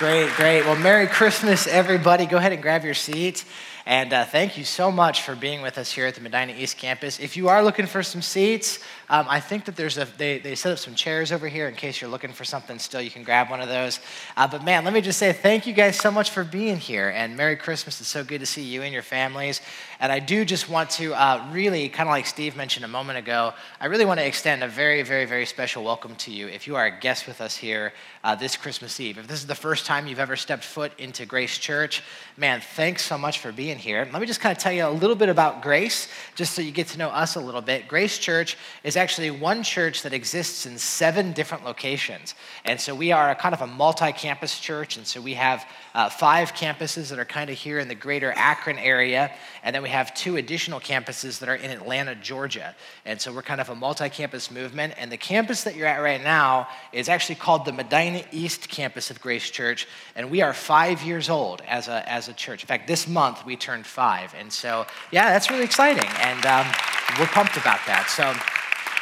[0.00, 0.62] Great, great.
[0.62, 2.24] Well, Merry Christmas, everybody.
[2.24, 3.44] Go ahead and grab your seat.
[3.84, 6.78] And uh, thank you so much for being with us here at the Medina East
[6.78, 7.18] Campus.
[7.18, 8.78] If you are looking for some seats,
[9.08, 11.74] um, I think that there's a, they, they set up some chairs over here in
[11.74, 13.00] case you're looking for something still.
[13.00, 13.98] You can grab one of those.
[14.36, 17.08] Uh, but man, let me just say thank you guys so much for being here.
[17.08, 18.00] And Merry Christmas.
[18.00, 19.60] It's so good to see you and your families.
[19.98, 23.18] And I do just want to uh, really, kind of like Steve mentioned a moment
[23.18, 26.66] ago, I really want to extend a very, very, very special welcome to you if
[26.66, 27.92] you are a guest with us here
[28.22, 29.18] uh, this Christmas Eve.
[29.18, 32.00] If this is the first time you've ever stepped foot into Grace Church,
[32.36, 34.08] man, thanks so much for being here.
[34.12, 36.70] Let me just kind of tell you a little bit about Grace, just so you
[36.70, 37.88] get to know us a little bit.
[37.88, 42.36] Grace Church is actually one church that exists in seven different locations.
[42.64, 44.96] And so we are a kind of a multi campus church.
[44.96, 48.32] And so we have uh, five campuses that are kind of here in the greater
[48.32, 49.32] Akron area.
[49.62, 52.74] And then we have two additional campuses that are in Atlanta, Georgia.
[53.04, 54.94] And so we're kind of a multi campus movement.
[54.96, 59.10] And the campus that you're at right now is actually called the Medina East campus
[59.10, 59.86] of Grace Church.
[60.14, 62.62] And we are five years old as a, as a church.
[62.62, 64.34] In fact, this month we turned five.
[64.38, 66.08] And so, yeah, that's really exciting.
[66.20, 66.66] And um,
[67.18, 68.08] we're pumped about that.
[68.08, 68.34] So,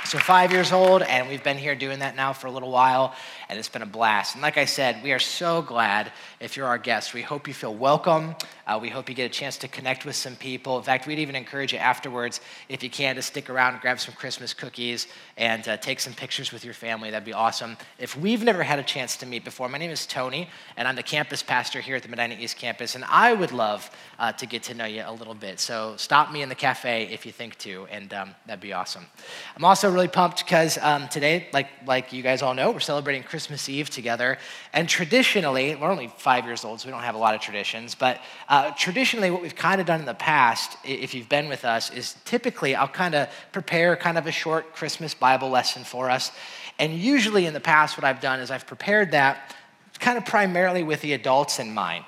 [0.08, 3.14] so, five years old, and we've been here doing that now for a little while,
[3.50, 4.34] and it's been a blast.
[4.34, 7.12] And like I said, we are so glad if you're our guest.
[7.12, 8.34] We hope you feel welcome.
[8.66, 10.78] Uh, we hope you get a chance to connect with some people.
[10.78, 14.14] In fact, we'd even encourage you afterwards, if you can, to stick around grab some
[14.14, 17.10] Christmas cookies and uh, take some pictures with your family.
[17.10, 17.76] That'd be awesome.
[17.98, 20.96] If we've never had a chance to meet before, my name is Tony, and I'm
[20.96, 24.46] the campus pastor here at the Medina East campus, and I would love uh, to
[24.46, 25.60] get to know you a little bit.
[25.60, 29.06] So stop me in the cafe if you think to, and um, that'd be awesome.
[29.54, 33.20] I'm also really pumped because um, today, like, like you guys all know, we're celebrating
[33.24, 34.38] Christmas Eve together,
[34.72, 37.96] and traditionally, we're only five years old, so we don't have a lot of traditions,
[37.96, 41.64] but uh, traditionally, what we've kind of done in the past, if you've been with
[41.64, 46.10] us, is typically I'll kind of prepare kind of a short Christmas Bible lesson for
[46.10, 46.30] us.
[46.78, 49.52] And usually in the past, what I've done is I've prepared that
[49.98, 52.04] kind of primarily with the adults in mind.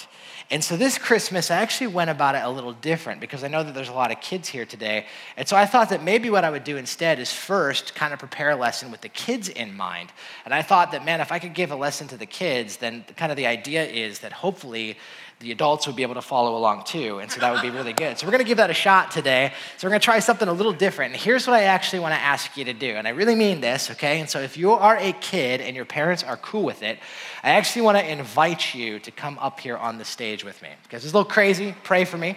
[0.52, 3.62] And so this Christmas, I actually went about it a little different because I know
[3.62, 5.06] that there's a lot of kids here today.
[5.36, 8.18] And so I thought that maybe what I would do instead is first kind of
[8.18, 10.10] prepare a lesson with the kids in mind.
[10.44, 13.04] And I thought that, man, if I could give a lesson to the kids, then
[13.16, 14.98] kind of the idea is that hopefully
[15.40, 17.18] the adults would be able to follow along too.
[17.18, 18.18] And so that would be really good.
[18.18, 19.54] So we're going to give that a shot today.
[19.78, 21.14] So we're going to try something a little different.
[21.14, 22.90] And here's what I actually want to ask you to do.
[22.90, 24.20] And I really mean this, okay?
[24.20, 26.98] And so if you are a kid and your parents are cool with it,
[27.42, 30.68] I actually want to invite you to come up here on the stage with me.
[30.82, 31.74] Because it's a little crazy.
[31.84, 32.36] Pray for me.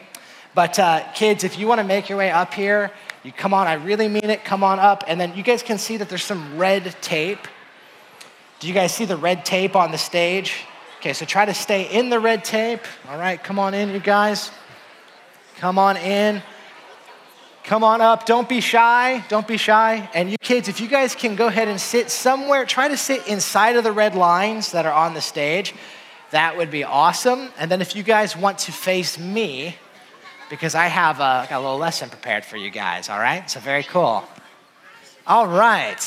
[0.56, 2.90] But uh, kids, if you want to make your way up here,
[3.24, 3.68] you come on.
[3.68, 4.46] I really mean it.
[4.46, 5.04] Come on up.
[5.08, 7.50] And then you guys can see that there's some red tape.
[8.62, 10.64] Do you guys see the red tape on the stage?
[11.04, 12.80] Okay, so try to stay in the red tape.
[13.10, 14.52] All right, come on in, you guys.
[15.58, 16.42] Come on in.
[17.66, 18.26] Come on up.
[18.26, 19.22] Don't be shy.
[19.28, 20.10] Don't be shy.
[20.14, 23.28] And you kids, if you guys can go ahead and sit somewhere, try to sit
[23.28, 25.76] inside of the red lines that are on the stage.
[26.32, 27.50] That would be awesome.
[27.60, 29.76] And then if you guys want to face me,
[30.50, 33.52] because I have uh, a, a little lesson prepared for you guys, all right?
[33.52, 34.24] So very cool.
[35.28, 36.00] All right.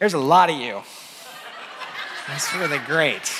[0.00, 0.82] There's a lot of you.
[2.26, 3.30] That's really great.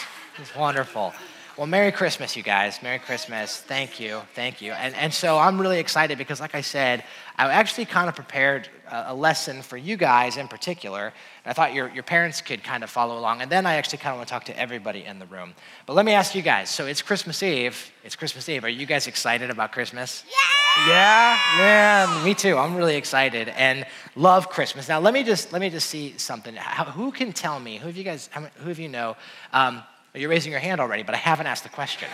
[0.41, 1.13] It's wonderful.
[1.59, 2.83] Well, Merry Christmas, you guys.
[2.83, 3.59] Merry Christmas.
[3.59, 4.23] Thank you.
[4.35, 4.73] Thank you.
[4.73, 7.05] And, and so I'm really excited because, like I said,
[7.37, 11.13] I actually kind of prepared a, a lesson for you guys in particular.
[11.45, 13.43] I thought your, your parents could kind of follow along.
[13.43, 15.53] And then I actually kind of want to talk to everybody in the room.
[15.85, 17.93] But let me ask you guys so it's Christmas Eve.
[18.03, 18.65] It's Christmas Eve.
[18.65, 20.25] Are you guys excited about Christmas?
[20.27, 20.61] Yeah!
[20.89, 22.25] Yeah, man.
[22.25, 22.57] Me too.
[22.57, 23.85] I'm really excited and
[24.15, 24.89] love Christmas.
[24.89, 26.55] Now, let me just, let me just see something.
[26.55, 28.31] How, who can tell me, who of you guys,
[28.63, 29.17] who of you know,
[29.53, 29.83] um,
[30.15, 32.09] you're raising your hand already, but I haven't asked the question.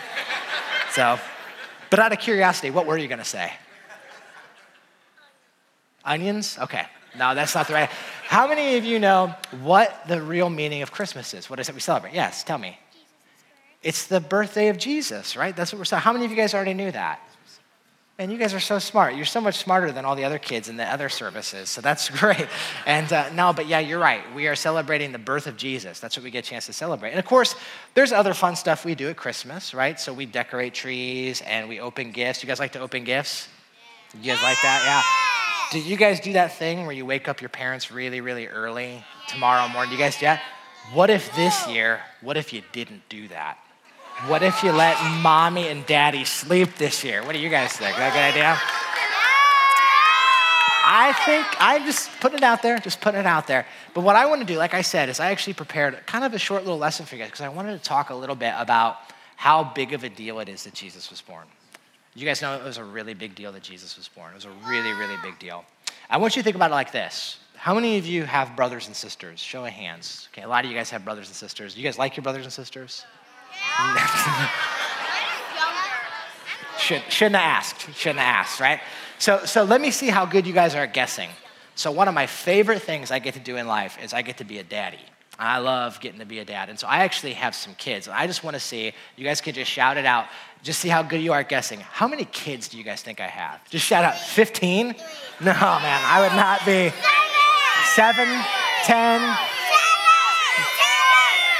[0.91, 1.19] so,
[1.89, 3.51] but out of curiosity, what were you going to say?
[6.05, 6.57] Onions?
[6.59, 6.85] Okay.
[7.17, 7.89] No, that's not the right.
[8.27, 11.49] How many of you know what the real meaning of Christmas is?
[11.49, 12.13] What is it we celebrate?
[12.13, 12.77] Yes, tell me.
[13.81, 15.55] It's the birthday of Jesus, right?
[15.55, 16.01] That's what we're saying.
[16.01, 17.21] How many of you guys already knew that?
[18.19, 19.13] And you guys are so smart.
[19.13, 21.69] You're so much smarter than all the other kids in the other services.
[21.69, 22.47] So that's great.
[22.87, 24.23] And uh, no, but yeah, you're right.
[24.33, 25.99] We are celebrating the birth of Jesus.
[25.99, 27.11] That's what we get a chance to celebrate.
[27.11, 27.55] And of course,
[27.93, 29.99] there's other fun stuff we do at Christmas, right?
[29.99, 32.41] So we decorate trees and we open gifts.
[32.41, 33.49] You guys like to open gifts?
[34.15, 34.81] You guys like that?
[34.83, 35.79] Yeah.
[35.79, 39.03] Do you guys do that thing where you wake up your parents really, really early
[39.27, 39.91] tomorrow morning?
[39.91, 40.39] Do you guys, yeah?
[40.93, 43.59] What if this year, what if you didn't do that?
[44.25, 47.23] What if you let mommy and daddy sleep this year?
[47.23, 47.91] What do you guys think?
[47.91, 48.57] Is that a good idea?
[50.89, 53.67] I think I'm just putting it out there, just putting it out there.
[53.93, 56.33] But what I want to do, like I said, is I actually prepared kind of
[56.33, 58.55] a short little lesson for you guys because I wanted to talk a little bit
[58.57, 58.97] about
[59.35, 61.45] how big of a deal it is that Jesus was born.
[62.15, 64.31] You guys know it was a really big deal that Jesus was born.
[64.31, 65.63] It was a really, really big deal.
[66.09, 67.37] I want you to think about it like this.
[67.55, 69.39] How many of you have brothers and sisters?
[69.39, 70.27] Show of hands.
[70.33, 71.77] Okay, a lot of you guys have brothers and sisters.
[71.77, 73.05] You guys like your brothers and sisters?
[76.79, 77.81] Should, shouldn't have asked.
[77.95, 78.79] Shouldn't have asked, right?
[79.19, 81.29] So, so let me see how good you guys are at guessing.
[81.75, 84.37] So, one of my favorite things I get to do in life is I get
[84.37, 84.99] to be a daddy.
[85.39, 86.69] I love getting to be a dad.
[86.69, 88.07] And so I actually have some kids.
[88.07, 90.25] And I just want to see, you guys can just shout it out,
[90.63, 91.79] just see how good you are at guessing.
[91.79, 93.63] How many kids do you guys think I have?
[93.69, 94.87] Just shout out 15?
[94.87, 96.91] No, man, I would not be.
[97.93, 98.27] Seven,
[98.83, 99.56] ten.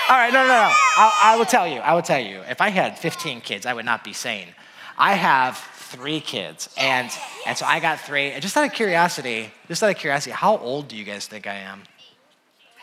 [0.10, 0.72] All right, no, no, no.
[0.72, 2.40] I, I will tell you, I will tell you.
[2.50, 4.48] If I had 15 kids, I would not be sane.
[4.98, 7.10] I have three kids, and,
[7.46, 8.32] and so I got three.
[8.32, 11.46] And just out of curiosity, just out of curiosity, how old do you guys think
[11.46, 11.84] I am?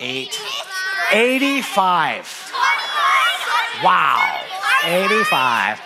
[0.00, 0.38] Eight.
[1.12, 2.52] 85.
[3.82, 4.40] Wow.
[4.84, 5.80] 85.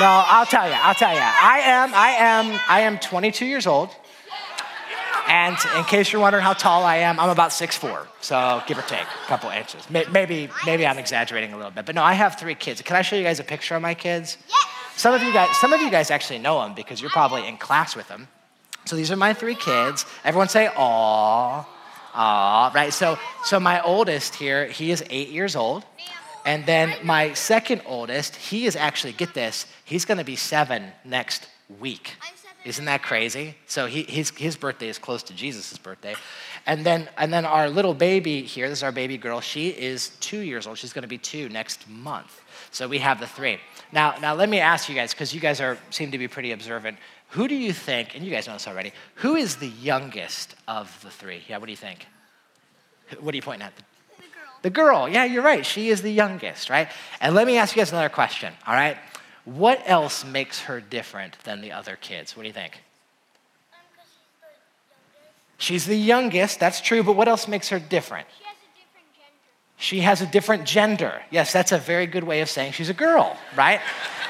[0.00, 1.20] No, I'll tell you, I'll tell you.
[1.20, 3.90] I am, I am, I am 22 years old.
[5.28, 8.82] And in case you're wondering how tall I am, I'm about 6'4", so give or
[8.82, 9.88] take a couple inches.
[9.90, 12.82] Maybe, maybe I'm exaggerating a little bit, but no, I have three kids.
[12.82, 14.36] Can I show you guys a picture of my kids?
[14.96, 17.56] Some of you guys, some of you guys actually know them because you're probably in
[17.56, 18.28] class with them.
[18.84, 20.06] So these are my three kids.
[20.24, 21.64] Everyone say, "Aw."
[22.14, 22.92] Aw, right?
[22.92, 25.84] So, so my oldest here, he is eight years old.
[26.44, 31.48] And then my second oldest, he is actually, get this, he's gonna be seven next
[31.80, 32.12] week.
[32.64, 33.56] Isn't that crazy?
[33.66, 36.14] So he, his, his birthday is close to Jesus' birthday.
[36.66, 40.10] And then, and then our little baby here, this is our baby girl, she is
[40.20, 40.78] two years old.
[40.78, 42.40] She's gonna be two next month.
[42.70, 43.58] So we have the three.
[43.92, 46.52] Now, now let me ask you guys, because you guys are, seem to be pretty
[46.52, 46.96] observant.
[47.30, 50.98] Who do you think, and you guys know this already, who is the youngest of
[51.02, 51.42] the three?
[51.48, 52.06] Yeah, what do you think?
[53.20, 53.76] What are you pointing at?
[53.76, 54.58] The girl.
[54.62, 55.08] The girl.
[55.08, 55.66] Yeah, you're right.
[55.66, 56.88] She is the youngest, right?
[57.20, 58.96] And let me ask you guys another question, all right?
[59.44, 62.36] What else makes her different than the other kids?
[62.36, 62.80] What do you think?
[63.72, 64.06] Um, she's
[64.36, 64.46] the
[65.16, 65.58] youngest.
[65.58, 68.26] She's the youngest, that's true, but what else makes her different?
[68.36, 69.76] She has a different gender.
[69.76, 71.22] She has a different gender.
[71.30, 73.80] Yes, that's a very good way of saying she's a girl, right?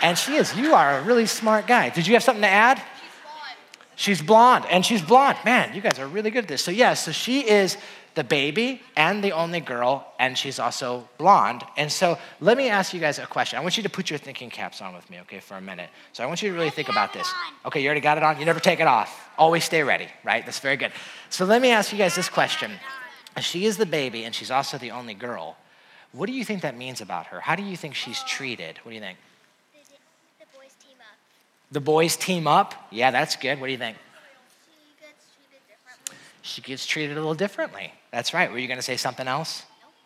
[0.03, 0.57] And she is.
[0.57, 1.91] You are a really smart guy.
[1.91, 2.79] Did you have something to add?
[2.79, 2.83] She's
[3.23, 3.57] blonde.
[3.95, 5.39] She's blonde, and she's blonde.
[5.45, 6.65] Man, you guys are really good at this.
[6.65, 7.77] So, yeah, so she is
[8.15, 11.65] the baby and the only girl, and she's also blonde.
[11.77, 13.59] And so, let me ask you guys a question.
[13.59, 15.91] I want you to put your thinking caps on with me, okay, for a minute.
[16.13, 17.29] So, I want you to really think about this.
[17.67, 18.39] Okay, you already got it on?
[18.39, 19.29] You never take it off.
[19.37, 20.45] Always stay ready, right?
[20.45, 20.93] That's very good.
[21.29, 22.71] So, let me ask you guys this question.
[23.41, 25.57] She is the baby, and she's also the only girl.
[26.13, 27.41] What do you think that means about her?
[27.41, 28.79] How do you think she's treated?
[28.85, 29.19] What do you think?
[29.73, 29.97] The,
[30.39, 31.17] the boys team up.
[31.73, 32.75] The boys team up?
[32.93, 33.61] Yeah, that's good.
[33.61, 33.97] What do you think?
[34.65, 36.17] She gets treated differently.
[36.45, 37.91] She gets treated a little differently.
[38.13, 38.53] That's right.
[38.53, 39.63] Were you going to say something else?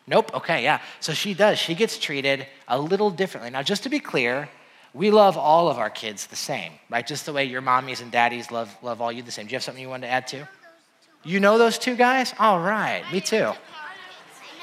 [0.06, 0.32] Nope.
[0.32, 0.80] Okay, yeah.
[1.00, 1.58] So she does.
[1.58, 3.50] She gets treated a little differently.
[3.50, 4.48] Now, just to be clear,
[4.94, 7.04] we love all of our kids the same, right?
[7.04, 9.46] Just the way your mommies and daddies love, love all you the same.
[9.46, 10.48] Do you have something you wanted to add to?
[11.24, 12.32] You know those two guys?
[12.38, 13.02] All right.
[13.12, 13.52] Me too.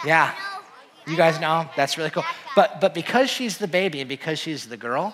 [0.06, 0.34] Yeah.
[1.06, 1.70] You guys know?
[1.76, 2.24] That's really cool.
[2.56, 5.14] But, but because she's the baby and because she's the girl,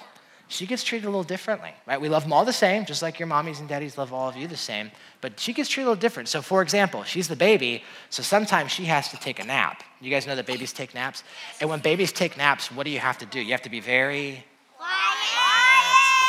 [0.51, 1.99] she gets treated a little differently, right?
[1.99, 4.35] We love them all the same, just like your mommies and daddies love all of
[4.35, 6.29] you the same, but she gets treated a little different.
[6.29, 9.83] So, for example, she's the baby, so sometimes she has to take a nap.
[10.01, 11.23] You guys know that babies take naps?
[11.59, 13.39] And when babies take naps, what do you have to do?
[13.39, 14.43] You have to be very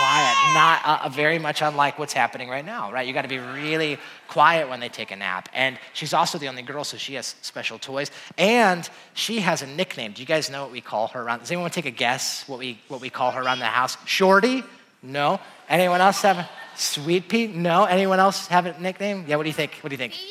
[0.02, 3.06] quiet, not uh, very much unlike what's happening right now, right?
[3.06, 5.49] You got to be really quiet when they take a nap.
[5.54, 8.10] And she's also the only girl, so she has special toys.
[8.37, 10.12] And she has a nickname.
[10.12, 11.40] Do you guys know what we call her around?
[11.40, 13.66] Does anyone want to take a guess what we what we call her around the
[13.66, 13.96] house?
[14.04, 14.64] Shorty?
[15.02, 15.40] No.
[15.68, 17.47] Anyone else have a Sweet Pea?
[17.47, 17.85] No.
[17.85, 19.25] Anyone else have a nickname?
[19.28, 19.37] Yeah.
[19.37, 19.75] What do you think?
[19.82, 20.14] What do you think?
[20.14, 20.25] Baby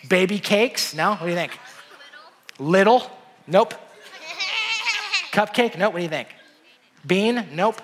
[0.00, 0.08] cake?
[0.08, 0.94] Baby cakes?
[0.94, 1.10] No.
[1.12, 1.58] What do you think?
[2.58, 2.94] Little.
[2.96, 3.10] Little?
[3.46, 3.74] Nope.
[5.32, 5.78] Cupcake?
[5.78, 5.92] Nope.
[5.92, 6.28] What do you think?
[7.06, 7.46] Bean?
[7.52, 7.80] Nope.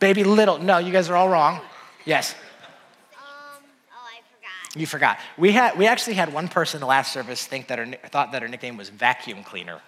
[0.00, 0.58] Baby little.
[0.58, 0.78] No.
[0.78, 1.60] You guys are all wrong.
[2.04, 2.34] Yes.
[3.14, 4.80] Um, oh, I forgot.
[4.80, 5.18] You forgot.
[5.38, 8.32] We had we actually had one person in the last service think that her thought
[8.32, 9.80] that her nickname was vacuum cleaner.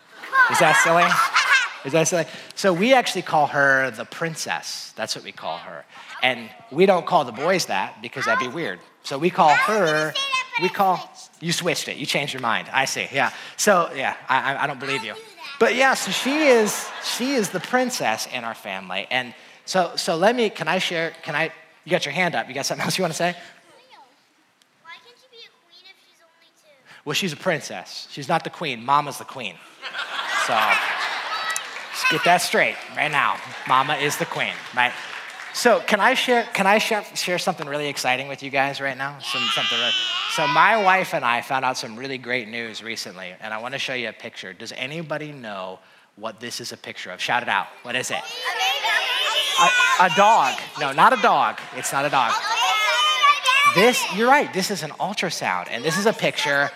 [0.51, 1.05] Is that silly?
[1.85, 2.27] Is that silly?
[2.55, 4.93] So we actually call her the princess.
[4.95, 5.85] That's what we call her.
[6.23, 8.79] And we don't call the boys that because that'd be weird.
[9.03, 10.13] So we call her.
[10.61, 11.97] We call you switched it.
[11.97, 12.69] You changed your mind.
[12.73, 13.09] I see.
[13.13, 13.33] Yeah.
[13.57, 15.15] So yeah, I, I- I don't believe you.
[15.59, 19.07] But yeah, so she is she is the princess in our family.
[19.11, 20.51] And so so let me.
[20.51, 21.13] Can I share?
[21.23, 21.53] Can I?
[21.85, 22.49] You got your hand up.
[22.49, 23.35] You got something else you want to say?
[24.83, 27.03] Why can't she be a queen if she's only two?
[27.05, 28.09] Well, she's a princess.
[28.11, 28.85] She's not the queen.
[28.85, 29.55] Mama's the queen.
[30.47, 30.59] So
[31.93, 33.37] just get that straight right now.
[33.69, 34.93] Mama is the queen, right?
[35.55, 36.45] So can I share?
[36.55, 39.19] Can I share, share something really exciting with you guys right now?
[39.19, 39.79] Some something.
[39.79, 39.93] Really,
[40.35, 43.75] so my wife and I found out some really great news recently, and I want
[43.75, 44.53] to show you a picture.
[44.53, 45.79] Does anybody know
[46.17, 47.21] what this is a picture of?
[47.21, 47.67] Shout it out.
[47.83, 48.23] What is it?
[50.01, 50.59] A, dog.
[50.81, 51.61] No, not a dog.
[51.77, 52.33] It's not a dog.
[53.75, 54.53] This, you're right.
[54.53, 56.71] This is an ultrasound, and this is a picture.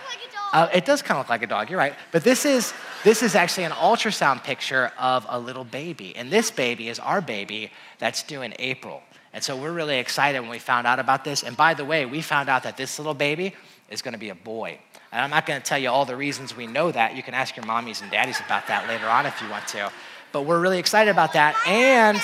[0.52, 1.68] Uh, it does kind of look like a dog.
[1.68, 1.94] You're right.
[2.12, 2.72] But this is
[3.04, 6.16] This is actually an ultrasound picture of a little baby.
[6.16, 9.00] And this baby is our baby that's due in April.
[9.32, 11.44] And so we're really excited when we found out about this.
[11.44, 13.54] And by the way, we found out that this little baby
[13.90, 14.78] is going to be a boy.
[15.12, 17.14] And I'm not going to tell you all the reasons we know that.
[17.14, 19.92] You can ask your mommies and daddies about that later on if you want to.
[20.36, 21.56] But we're really excited about that.
[21.66, 22.20] And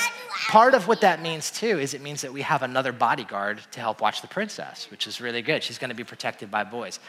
[0.51, 3.81] part of what that means too is it means that we have another bodyguard to
[3.81, 5.63] help watch the princess, which is really good.
[5.63, 7.01] She's going to be protected by boys.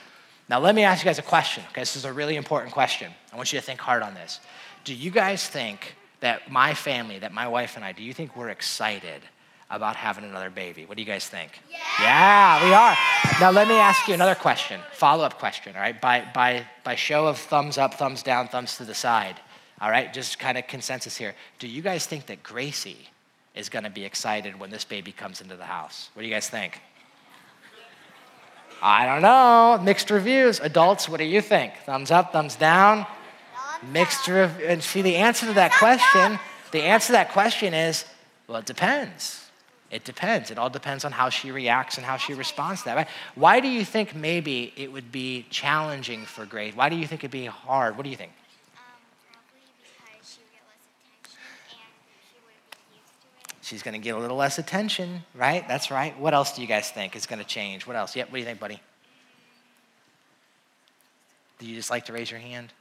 [0.48, 1.82] Now, let me ask you guys a question, okay?
[1.82, 3.12] This is a really important question.
[3.34, 4.40] I want you to think hard on this.
[4.86, 8.38] Do you guys think that my family, that my wife and I, do you think
[8.38, 9.24] we're excited
[9.70, 10.86] about having another baby?
[10.86, 11.52] What do you guys think?
[11.70, 12.96] Yeah, yeah we are.
[13.42, 16.00] Now, let me ask you another question, follow up question, all right?
[16.00, 19.36] By, by, by show of thumbs up, thumbs down, thumbs to the side,
[19.82, 20.14] all right?
[20.14, 21.36] Just kind of consensus here.
[21.60, 23.10] Do you guys think that Gracie
[23.56, 26.10] is going to be excited when this baby comes into the house?
[26.14, 26.82] What do you guys think?
[28.82, 29.82] I don't know.
[29.84, 30.60] Mixed reviews.
[30.60, 31.74] Adults, what do you think?
[31.86, 33.06] Thumbs up, thumbs down?
[33.92, 34.68] Mixed reviews.
[34.68, 36.40] And see, the answer to that question,
[36.72, 38.06] the answer to that question is,
[38.48, 39.40] well, it depends.
[39.90, 40.50] It depends.
[40.50, 42.96] It all depends on how she reacts and how she responds to that.
[42.98, 43.08] Right?
[43.36, 46.76] Why do you think maybe it would be challenging for Grace?
[46.76, 47.96] Why do you think it'd be hard?
[47.96, 48.32] What do you think?
[53.64, 55.66] She's going to get a little less attention, right?
[55.70, 56.20] That's right.
[56.20, 57.88] What else do you guys think is going to change?
[57.88, 58.14] What else?
[58.14, 58.82] Yep, what do you think, buddy?
[61.60, 62.74] Do you just like to raise your hand?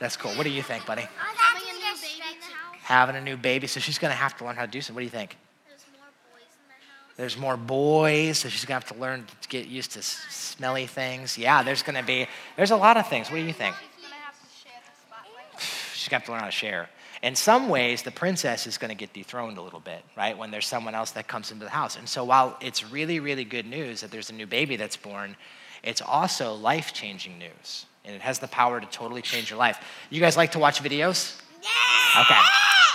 [0.00, 0.32] That's cool.
[0.32, 1.02] What do you think, buddy?
[1.02, 2.76] Having a new baby in the house.
[2.82, 4.96] Having a new baby, so she's going to have to learn how to do something.
[4.96, 5.36] What do you think?
[5.68, 7.16] There's more boys in the house.
[7.16, 10.88] There's more boys, so she's going to have to learn to get used to smelly
[10.88, 11.38] things.
[11.38, 12.26] Yeah, there's going to be,
[12.56, 13.30] there's a lot of things.
[13.30, 13.76] What do you think?
[13.76, 15.62] She's gonna have to share the spotlight.
[15.94, 16.88] She's got to learn how to share.
[17.24, 20.36] In some ways, the princess is going to get dethroned a little bit, right?
[20.36, 21.96] When there's someone else that comes into the house.
[21.96, 25.34] And so while it's really, really good news that there's a new baby that's born,
[25.82, 27.86] it's also life changing news.
[28.04, 29.80] And it has the power to totally change your life.
[30.10, 31.40] You guys like to watch videos?
[31.62, 32.20] Yeah!
[32.20, 32.40] Okay.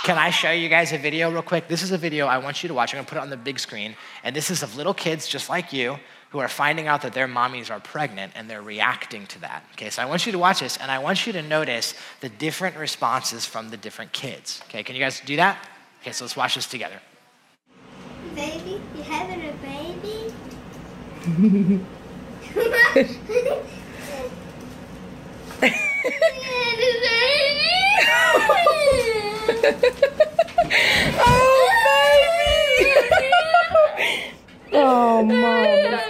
[0.04, 1.66] Can I show you guys a video real quick?
[1.66, 2.94] This is a video I want you to watch.
[2.94, 3.96] I'm going to put it on the big screen.
[4.22, 5.98] And this is of little kids just like you
[6.30, 9.64] who are finding out that their mommies are pregnant and they're reacting to that.
[9.72, 12.28] Okay, so I want you to watch this and I want you to notice the
[12.28, 14.62] different responses from the different kids.
[14.68, 15.58] Okay, can you guys do that?
[16.02, 17.00] Okay, so let's watch this together.
[18.34, 20.32] Baby, you having a baby?
[34.72, 36.00] Oh, mama's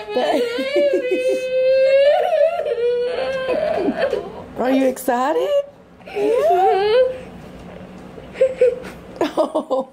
[4.59, 5.49] Are you excited?
[9.23, 9.89] Oh.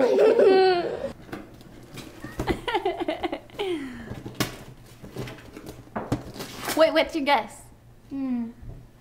[6.75, 7.61] Wait, what's your guess?
[8.09, 8.49] Hmm.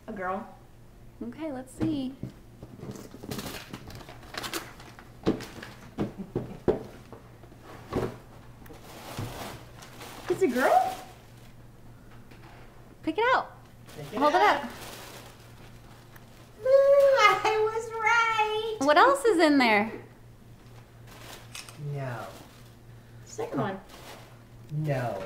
[0.08, 0.46] A girl.
[1.28, 2.12] Okay, let's see.
[10.28, 10.94] It's a girl?
[13.02, 13.52] Pick it out.
[14.16, 14.64] Hold it up.
[17.44, 18.76] I was right.
[18.80, 19.90] What else is in there?
[21.94, 22.16] No,
[23.24, 23.80] Second one.
[24.78, 25.22] no.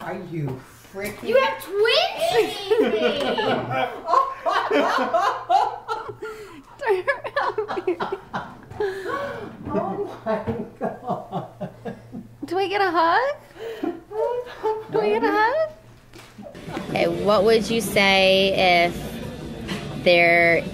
[0.00, 0.60] Are you
[0.92, 1.28] freaking?
[1.28, 2.56] You have twins?
[6.78, 7.96] Turn around.
[9.68, 11.70] oh my god.
[12.46, 13.92] Do I get a hug?
[14.90, 15.70] Do I get a hug?
[16.88, 20.64] Okay, what would you say if there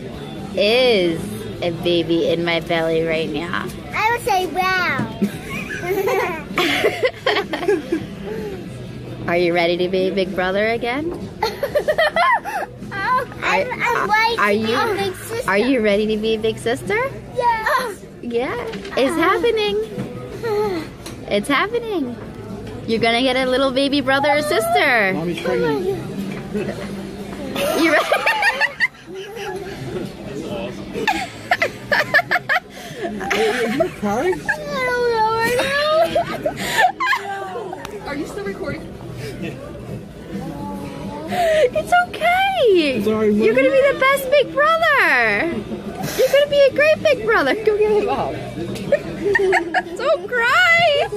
[0.54, 1.20] is
[1.62, 3.66] a baby in my belly right now?
[3.92, 5.12] I would say wow.
[9.26, 11.12] Are you ready to be big brother again?
[12.92, 14.36] I'm, I'm white.
[14.38, 15.50] are you- big sister.
[15.50, 16.98] Are you ready to be a big sister?
[17.34, 18.04] Yes.
[18.22, 18.54] Yeah,
[18.96, 19.20] it's uh-huh.
[19.20, 20.92] happening.
[21.28, 22.14] It's happening.
[22.86, 25.12] You're gonna get a little baby brother or sister.
[25.14, 25.84] Mommy's pregnant.
[27.82, 28.32] You ready?
[33.36, 34.40] Are you crying?
[34.48, 35.58] I don't know right
[38.00, 38.06] now.
[38.06, 38.80] Are you still recording?
[41.28, 43.02] It's okay.
[43.04, 45.48] Sorry, You're gonna be the best big brother.
[46.16, 47.54] You're gonna be a great big brother.
[47.62, 48.32] Go get him up.
[49.98, 51.08] Don't cry.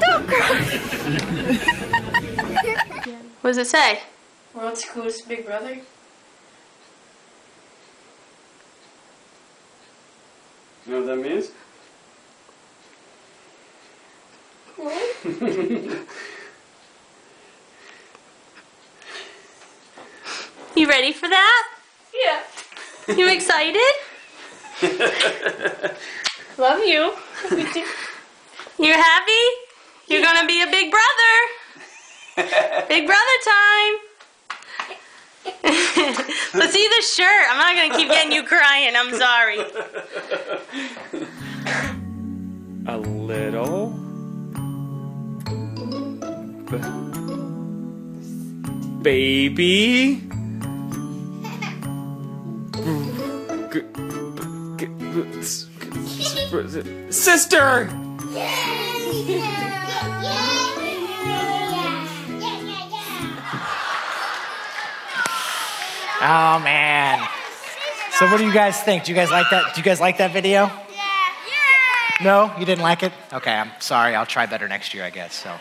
[0.00, 0.50] Don't cry.
[3.42, 4.00] What does it say?
[4.54, 5.78] World's coolest big brother.
[10.86, 11.50] You know what that means?
[20.76, 21.68] You ready for that?
[22.12, 23.14] Yeah.
[23.16, 23.80] You excited?
[26.58, 27.14] Love you.
[28.78, 29.44] You happy?
[30.06, 31.36] You're gonna be a big brother.
[32.88, 34.05] Big brother time.
[36.54, 37.46] Let's see the shirt.
[37.50, 38.94] I'm not gonna keep getting you crying.
[38.96, 39.58] I'm sorry.
[42.86, 43.90] A little.
[46.70, 46.78] B-
[49.02, 50.20] baby.
[53.72, 53.82] G-
[54.78, 55.46] g- g-
[66.20, 67.26] Oh man.
[68.12, 69.04] So what do you guys think?
[69.04, 69.74] Do you guys like that?
[69.74, 70.64] Do you guys like that video?
[70.64, 70.72] Yeah.
[70.90, 72.24] Yeah.
[72.24, 73.12] No, you didn't like it?
[73.32, 74.14] Okay, I'm sorry.
[74.14, 75.34] I'll try better next year, I guess.
[75.34, 75.54] So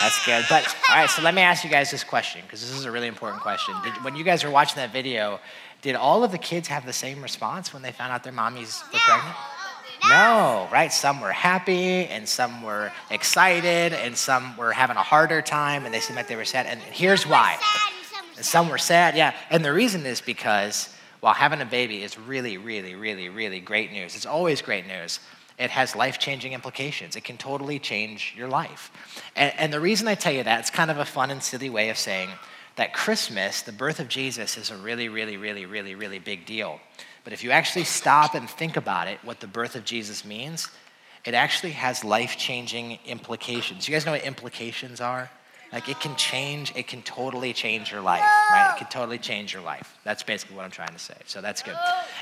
[0.00, 0.44] that's good.
[0.50, 2.90] But all right, so let me ask you guys this question because this is a
[2.90, 3.74] really important question.
[3.82, 5.40] Did, when you guys were watching that video,
[5.80, 8.82] did all of the kids have the same response when they found out their mommies
[8.92, 9.36] were pregnant?
[10.10, 10.92] No, right?
[10.92, 15.94] Some were happy and some were excited and some were having a harder time and
[15.94, 16.66] they seemed like they were sad.
[16.66, 17.58] And here's why.
[18.36, 19.34] And some were sad, yeah.
[19.50, 20.88] And the reason is because
[21.20, 25.20] while having a baby is really, really, really, really great news, it's always great news.
[25.58, 27.16] It has life changing implications.
[27.16, 28.90] It can totally change your life.
[29.34, 31.70] And, and the reason I tell you that, it's kind of a fun and silly
[31.70, 32.28] way of saying
[32.76, 36.78] that Christmas, the birth of Jesus, is a really, really, really, really, really big deal.
[37.24, 40.68] But if you actually stop and think about it, what the birth of Jesus means,
[41.24, 43.88] it actually has life changing implications.
[43.88, 45.30] You guys know what implications are?
[45.76, 48.72] Like it can change, it can totally change your life, right?
[48.74, 49.98] It can totally change your life.
[50.04, 51.16] That's basically what I'm trying to say.
[51.26, 51.76] So that's good.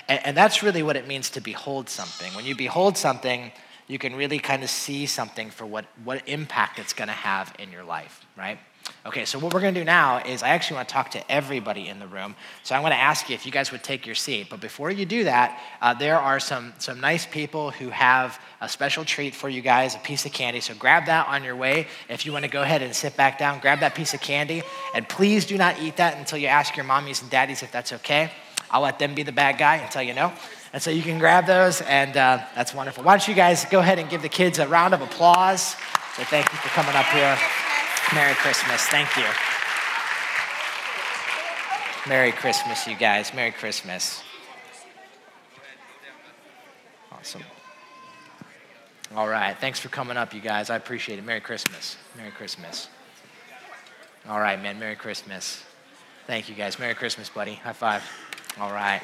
[0.08, 2.34] And, and that's really what it means to behold something.
[2.34, 3.52] When you behold something,
[3.86, 7.54] you can really kind of see something for what, what impact it's going to have
[7.60, 8.58] in your life, right?
[9.06, 11.30] Okay, so what we're going to do now is I actually want to talk to
[11.30, 12.34] everybody in the room.
[12.62, 14.48] So I'm going to ask you if you guys would take your seat.
[14.48, 18.68] But before you do that, uh, there are some, some nice people who have a
[18.68, 20.60] special treat for you guys, a piece of candy.
[20.60, 21.86] So grab that on your way.
[22.08, 24.62] If you want to go ahead and sit back down, grab that piece of candy.
[24.94, 27.92] And please do not eat that until you ask your mommies and daddies if that's
[27.92, 28.32] okay.
[28.70, 30.32] I'll let them be the bad guy until you know.
[30.72, 33.04] And so you can grab those, and uh, that's wonderful.
[33.04, 35.76] Why don't you guys go ahead and give the kids a round of applause?
[36.16, 37.38] So thank you for coming up here.
[38.12, 38.82] Merry Christmas.
[38.88, 39.24] Thank you.
[42.06, 43.32] Merry Christmas, you guys.
[43.32, 44.22] Merry Christmas.
[47.10, 47.42] Awesome.
[49.16, 49.56] All right.
[49.58, 50.68] Thanks for coming up, you guys.
[50.68, 51.24] I appreciate it.
[51.24, 51.96] Merry Christmas.
[52.16, 52.88] Merry Christmas.
[54.28, 54.78] All right, man.
[54.78, 55.64] Merry Christmas.
[56.26, 56.78] Thank you, guys.
[56.78, 57.54] Merry Christmas, buddy.
[57.54, 58.02] High five.
[58.60, 59.02] All right.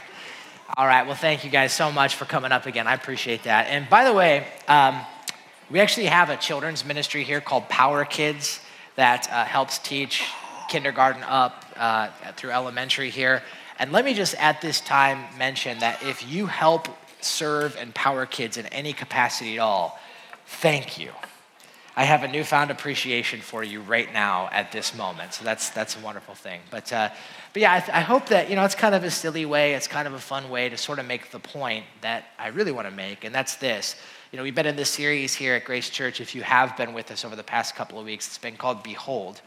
[0.77, 1.07] All right.
[1.07, 2.87] Well, thank you guys so much for coming up again.
[2.87, 3.67] I appreciate that.
[3.69, 5.01] And by the way, um,
[5.71, 8.61] we actually have a children's ministry here called Power Kids
[9.01, 10.23] that uh, helps teach
[10.69, 13.43] kindergarten up uh, through elementary here.
[13.79, 16.87] And let me just at this time mention that if you help
[17.23, 19.99] serve and power kids in any capacity at all,
[20.47, 21.13] thank you.
[21.97, 25.33] I have a newfound appreciation for you right now at this moment.
[25.33, 26.61] So that's that's a wonderful thing.
[26.71, 27.09] But uh,
[27.55, 29.73] but yeah, I, th- I hope that you know it's kind of a silly way,
[29.73, 32.73] it's kind of a fun way to sort of make the point that I really
[32.73, 33.97] want to make, and that's this.
[34.33, 36.21] You know, we've been in this series here at Grace Church.
[36.21, 38.85] If you have been with us over the past couple of weeks, it's been called
[38.85, 39.41] Behold.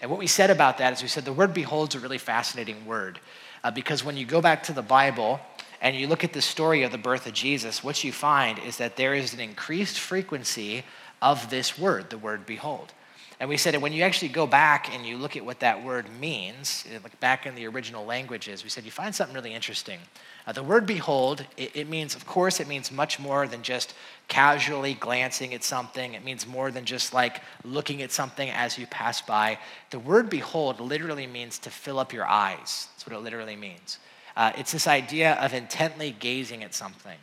[0.00, 2.16] And what we said about that is we said the word behold is a really
[2.16, 3.18] fascinating word
[3.64, 5.40] uh, because when you go back to the Bible
[5.80, 8.76] and you look at the story of the birth of Jesus, what you find is
[8.76, 10.84] that there is an increased frequency
[11.20, 12.92] of this word, the word behold.
[13.40, 15.82] And we said that when you actually go back and you look at what that
[15.82, 19.98] word means, like back in the original languages, we said you find something really interesting.
[20.46, 23.94] Uh, the word behold, it, it, means, of course, it means much more than just
[24.28, 26.14] casually glancing at something.
[26.14, 29.58] It means more than just like looking at something as you pass by.
[29.90, 32.88] The word behold literally means to fill up your eyes.
[32.92, 33.98] That's what it literally means.
[34.36, 37.18] Uh, it's this idea of intently gazing at something,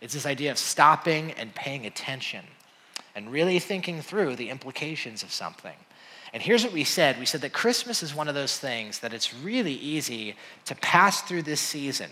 [0.00, 2.44] it's this idea of stopping and paying attention
[3.14, 5.76] and really thinking through the implications of something.
[6.32, 9.12] And here's what we said we said that Christmas is one of those things that
[9.12, 12.10] it's really easy to pass through this season.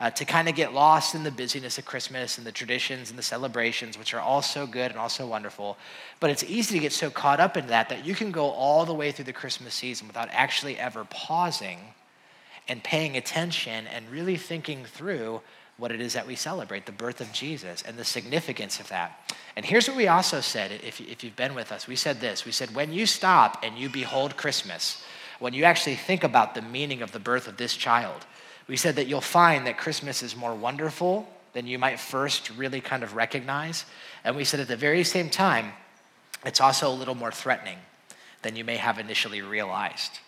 [0.00, 3.18] Uh, to kind of get lost in the busyness of Christmas and the traditions and
[3.18, 5.78] the celebrations, which are all so good and all so wonderful.
[6.18, 8.84] But it's easy to get so caught up in that that you can go all
[8.84, 11.78] the way through the Christmas season without actually ever pausing
[12.66, 15.40] and paying attention and really thinking through
[15.76, 19.32] what it is that we celebrate the birth of Jesus and the significance of that.
[19.56, 22.44] And here's what we also said if, if you've been with us we said this
[22.44, 25.02] we said, when you stop and you behold Christmas,
[25.38, 28.24] when you actually think about the meaning of the birth of this child,
[28.66, 32.80] we said that you'll find that Christmas is more wonderful than you might first really
[32.80, 33.84] kind of recognize.
[34.24, 35.72] And we said at the very same time,
[36.44, 37.78] it's also a little more threatening
[38.42, 40.18] than you may have initially realized.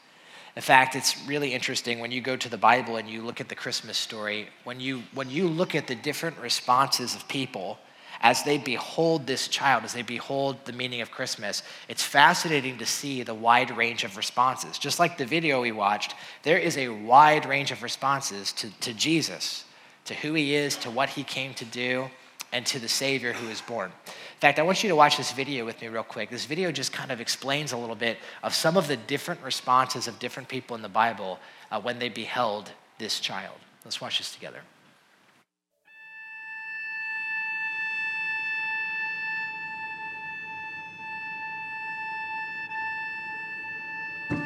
[0.55, 3.49] In fact, it's really interesting when you go to the Bible and you look at
[3.51, 7.79] the Christmas story, when you, when you look at the different responses of people
[8.21, 12.87] as they behold this child, as they behold the meaning of Christmas, it's fascinating to
[12.87, 14.79] see the wide range of responses.
[14.79, 18.93] Just like the video we watched, there is a wide range of responses to, to
[18.93, 19.65] Jesus,
[20.07, 22.11] to who he is, to what he came to do,
[22.53, 23.91] and to the Savior who is born.
[24.07, 26.31] In fact, I want you to watch this video with me real quick.
[26.31, 30.09] This video just kind of explains a little bit of some of the different responses
[30.09, 31.39] of different people in the Bible
[31.71, 33.57] uh, when they beheld this child.
[33.85, 34.61] Let's watch this together.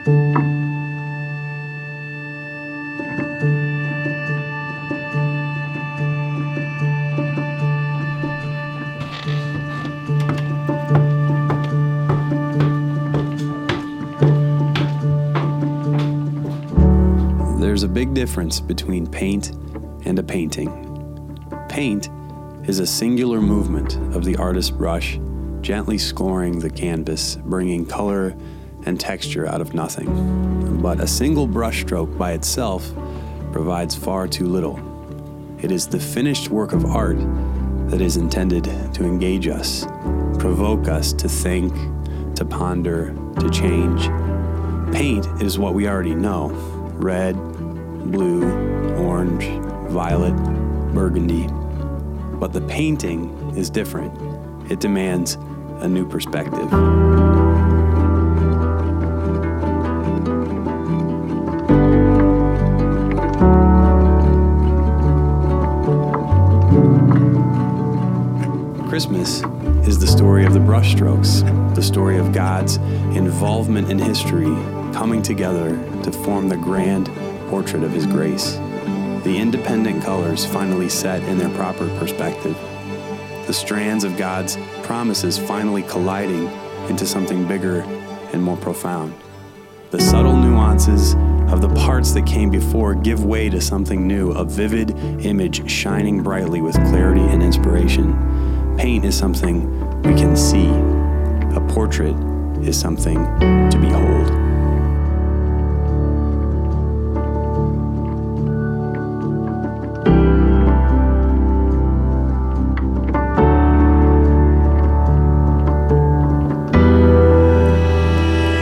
[0.01, 0.13] There's
[17.83, 19.51] a big difference between paint
[20.07, 20.71] and a painting.
[21.69, 22.09] Paint
[22.67, 25.21] is a singular movement of the artist's brush,
[25.61, 28.35] gently scoring the canvas, bringing color
[28.87, 30.81] and texture out of nothing.
[30.81, 32.91] But a single brushstroke by itself
[33.53, 34.79] provides far too little.
[35.63, 37.19] It is the finished work of art
[37.91, 39.85] that is intended to engage us,
[40.39, 41.75] provoke us to think,
[42.37, 44.07] to ponder, to change.
[44.95, 46.49] Paint is what we already know
[46.95, 47.35] red,
[48.11, 48.51] blue,
[48.97, 49.45] orange,
[49.91, 50.37] violet,
[50.95, 51.47] burgundy.
[52.39, 54.71] But the painting is different.
[54.71, 55.35] It demands
[55.81, 56.71] a new perspective.
[69.01, 69.43] Christmas
[69.89, 72.77] is the story of the brushstrokes, the story of God's
[73.17, 74.55] involvement in history
[74.93, 75.71] coming together
[76.03, 77.07] to form the grand
[77.49, 78.57] portrait of His grace.
[79.25, 82.55] The independent colors finally set in their proper perspective.
[83.47, 86.49] The strands of God's promises finally colliding
[86.91, 87.81] into something bigger
[88.35, 89.15] and more profound.
[89.93, 91.15] The subtle nuances
[91.51, 94.91] of the parts that came before give way to something new, a vivid
[95.25, 98.30] image shining brightly with clarity and inspiration.
[98.77, 99.69] Paint is something
[100.03, 100.69] we can see,
[101.55, 102.17] a portrait
[102.63, 103.17] is something
[103.71, 104.31] to behold.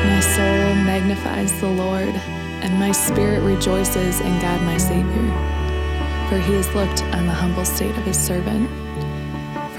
[0.05, 2.09] My soul magnifies the Lord,
[2.62, 5.05] and my spirit rejoices in God my Savior.
[6.29, 8.67] For he has looked on the humble state of his servant.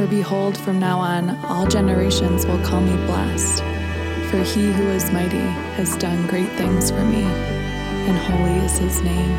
[0.10, 3.60] Behold, from now on, all generations will call me blessed.
[4.30, 5.38] For he who is mighty
[5.78, 9.32] has done great things for me, and holy is his name.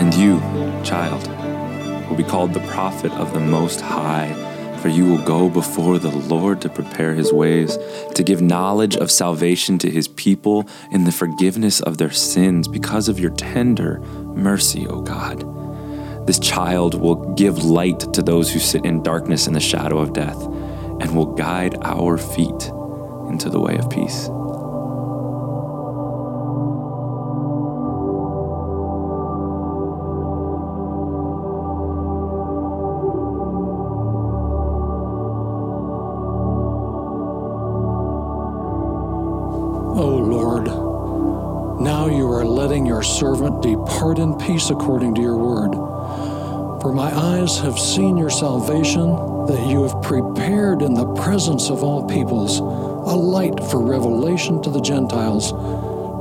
[0.00, 0.40] And you,
[0.84, 1.28] child,
[2.08, 4.34] will be called the prophet of the Most High,
[4.82, 7.78] for you will go before the Lord to prepare his ways,
[8.14, 13.08] to give knowledge of salvation to his people in the forgiveness of their sins because
[13.08, 15.46] of your tender mercy, O God.
[16.26, 20.12] This child will give light to those who sit in darkness and the shadow of
[20.12, 20.40] death,
[21.00, 22.70] and will guide our feet
[23.28, 24.28] into the way of peace.
[44.18, 45.72] In peace according to your word.
[46.82, 49.10] For my eyes have seen your salvation,
[49.46, 54.70] that you have prepared in the presence of all peoples a light for revelation to
[54.70, 55.52] the Gentiles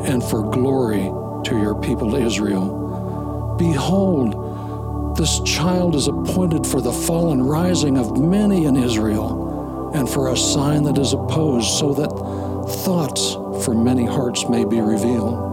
[0.07, 1.11] and for glory
[1.45, 3.55] to your people Israel.
[3.57, 10.07] Behold, this child is appointed for the fall and rising of many in Israel, and
[10.07, 12.09] for a sign that is opposed, so that
[12.85, 13.33] thoughts
[13.65, 15.50] for many hearts may be revealed.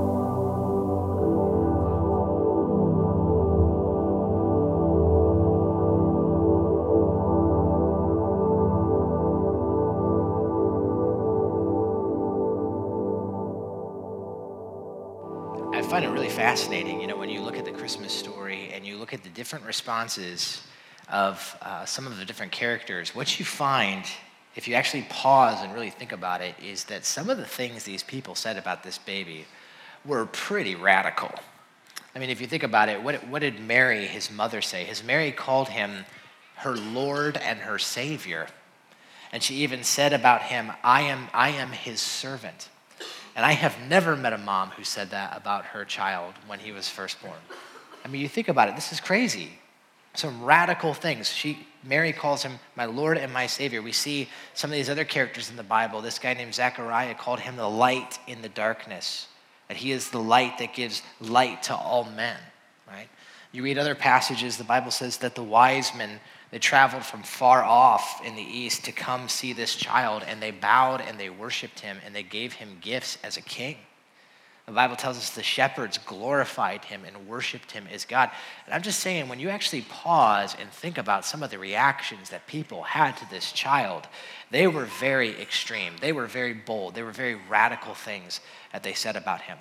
[16.38, 19.28] Fascinating, you know, when you look at the Christmas story and you look at the
[19.30, 20.62] different responses
[21.10, 24.04] of uh, some of the different characters, what you find,
[24.54, 27.82] if you actually pause and really think about it, is that some of the things
[27.82, 29.46] these people said about this baby
[30.04, 31.32] were pretty radical.
[32.14, 34.84] I mean, if you think about it, what, what did Mary, his mother, say?
[34.84, 36.04] His Mary called him
[36.58, 38.46] her Lord and her Savior.
[39.32, 42.68] And she even said about him, I am, I am his servant.
[43.38, 46.72] And I have never met a mom who said that about her child when he
[46.72, 47.38] was first born.
[48.04, 49.60] I mean, you think about it, this is crazy.
[50.14, 51.30] Some radical things.
[51.30, 53.80] She, Mary calls him my Lord and my Savior.
[53.80, 56.00] We see some of these other characters in the Bible.
[56.00, 59.28] This guy named Zechariah called him the light in the darkness,
[59.68, 62.38] that he is the light that gives light to all men,
[62.88, 63.08] right?
[63.52, 66.18] You read other passages, the Bible says that the wise men
[66.50, 70.50] they traveled from far off in the east to come see this child, and they
[70.50, 73.76] bowed and they worshiped him, and they gave him gifts as a king.
[74.68, 78.30] The Bible tells us the shepherds glorified him and worshiped him as God.
[78.66, 82.28] And I'm just saying, when you actually pause and think about some of the reactions
[82.28, 84.06] that people had to this child,
[84.50, 85.94] they were very extreme.
[86.02, 86.94] They were very bold.
[86.94, 88.40] They were very radical things
[88.72, 89.56] that they said about him.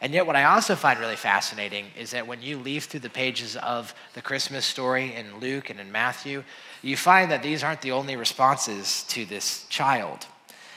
[0.00, 3.10] And yet, what I also find really fascinating is that when you leaf through the
[3.10, 6.44] pages of the Christmas story in Luke and in Matthew,
[6.82, 10.26] you find that these aren't the only responses to this child.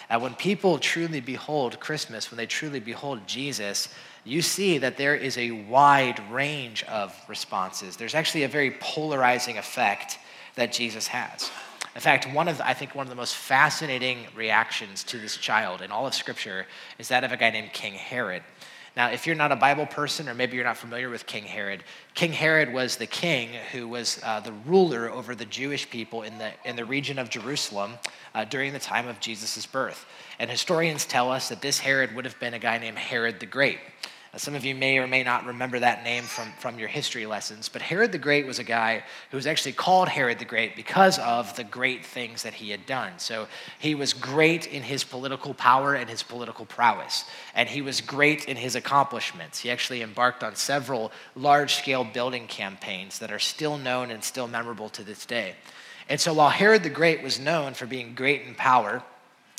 [0.09, 3.89] And when people truly behold Christmas, when they truly behold Jesus,
[4.23, 7.97] you see that there is a wide range of responses.
[7.97, 10.19] There's actually a very polarizing effect
[10.55, 11.49] that Jesus has.
[11.95, 15.35] In fact, one of the, I think one of the most fascinating reactions to this
[15.35, 16.67] child in all of Scripture
[16.99, 18.43] is that of a guy named King Herod.
[18.97, 21.83] Now, if you're not a Bible person, or maybe you're not familiar with King Herod,
[22.15, 26.39] King Herod was the king who was uh, the ruler over the Jewish people in
[26.39, 27.93] the, in the region of Jerusalem
[28.33, 30.07] uh, during the time of Jesus' birth.
[30.39, 33.45] And historians tell us that this Herod would have been a guy named Herod the
[33.45, 33.77] Great.
[34.37, 37.69] Some of you may or may not remember that name from, from your history lessons,
[37.69, 41.17] but Herod the Great was a guy who was actually called Herod the Great because
[41.17, 43.13] of the great things that he had done.
[43.17, 43.47] So
[43.79, 48.45] he was great in his political power and his political prowess, and he was great
[48.45, 49.59] in his accomplishments.
[49.59, 54.47] He actually embarked on several large scale building campaigns that are still known and still
[54.47, 55.55] memorable to this day.
[56.09, 59.03] And so while Herod the Great was known for being great in power,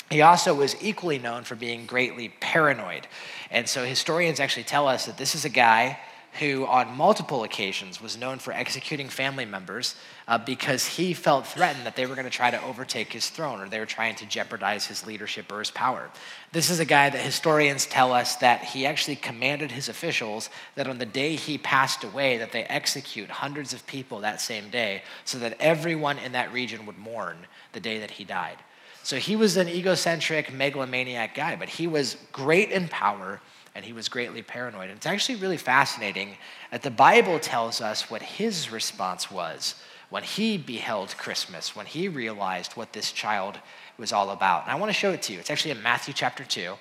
[0.09, 3.07] he also was equally known for being greatly paranoid.
[3.51, 5.99] And so historians actually tell us that this is a guy
[6.39, 9.95] who, on multiple occasions, was known for executing family members
[10.27, 13.59] uh, because he felt threatened that they were going to try to overtake his throne
[13.59, 16.09] or they were trying to jeopardize his leadership or his power.
[16.51, 20.87] This is a guy that historians tell us that he actually commanded his officials that
[20.87, 25.01] on the day he passed away that they execute hundreds of people that same day
[25.25, 27.37] so that everyone in that region would mourn
[27.73, 28.57] the day that he died.
[29.03, 33.41] So he was an egocentric, megalomaniac guy, but he was great in power
[33.75, 34.89] and he was greatly paranoid.
[34.89, 36.37] And it's actually really fascinating
[36.71, 39.75] that the Bible tells us what his response was
[40.09, 43.59] when he beheld Christmas, when he realized what this child
[43.97, 44.63] was all about.
[44.63, 45.39] And I want to show it to you.
[45.39, 46.73] It's actually in Matthew chapter 2.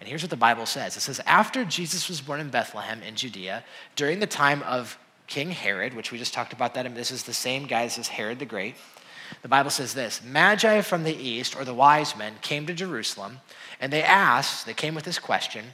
[0.00, 3.16] And here's what the Bible says it says, After Jesus was born in Bethlehem in
[3.16, 3.64] Judea,
[3.96, 7.24] during the time of King Herod, which we just talked about that, and this is
[7.24, 8.76] the same guy as Herod the Great.
[9.42, 13.40] The Bible says this Magi from the east, or the wise men, came to Jerusalem,
[13.80, 15.66] and they asked, they came with this question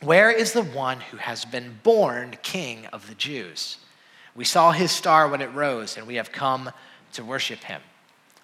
[0.00, 3.78] Where is the one who has been born king of the Jews?
[4.34, 6.70] We saw his star when it rose, and we have come
[7.12, 7.80] to worship him.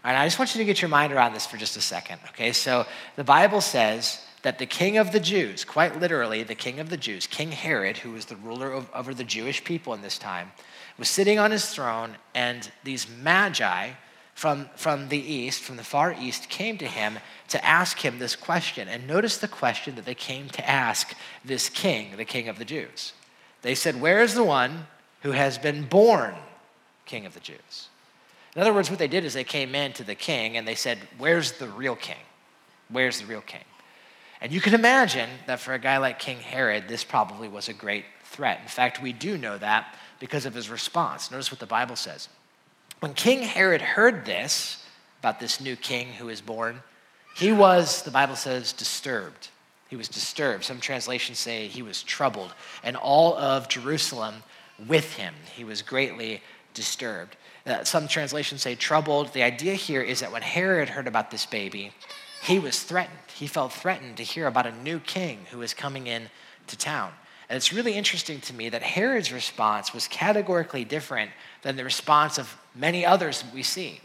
[0.04, 1.80] All right, I just want you to get your mind around this for just a
[1.80, 2.52] second, okay?
[2.52, 6.90] So the Bible says that the king of the Jews, quite literally, the king of
[6.90, 10.18] the Jews, King Herod, who was the ruler of, over the Jewish people in this
[10.18, 10.52] time,
[10.98, 13.90] was sitting on his throne, and these magi,
[14.38, 18.37] from, from the east, from the far east, came to him to ask him this
[18.37, 18.87] question.
[18.87, 21.12] And notice the question that they came to ask
[21.44, 23.14] this king, the king of the Jews.
[23.62, 24.87] They said, Where is the one
[25.22, 26.37] who has been born
[27.05, 27.88] king of the Jews?
[28.55, 30.77] In other words, what they did is they came in to the king and they
[30.77, 32.22] said, Where's the real king?
[32.90, 33.64] Where's the real king?
[34.40, 37.72] And you can imagine that for a guy like King Herod, this probably was a
[37.72, 38.61] great threat.
[38.62, 41.33] In fact, we do know that because of his response.
[41.33, 42.29] Notice what the Bible says.
[43.00, 44.84] When King Herod heard this,
[45.20, 46.82] about this new king who is born,
[47.37, 49.48] he was, the Bible says, disturbed.
[49.88, 50.64] He was disturbed.
[50.64, 54.42] Some translations say he was troubled, and all of Jerusalem
[54.87, 55.34] with him.
[55.54, 56.42] He was greatly
[56.74, 57.37] disturbed.
[57.64, 59.32] Uh, some translations say troubled.
[59.32, 61.92] The idea here is that when Herod heard about this baby,
[62.42, 63.18] he was threatened.
[63.34, 66.30] He felt threatened to hear about a new king who was coming in
[66.66, 67.12] to town.
[67.48, 71.30] And it's really interesting to me that Herod's response was categorically different
[71.62, 74.00] than the response of many others we see.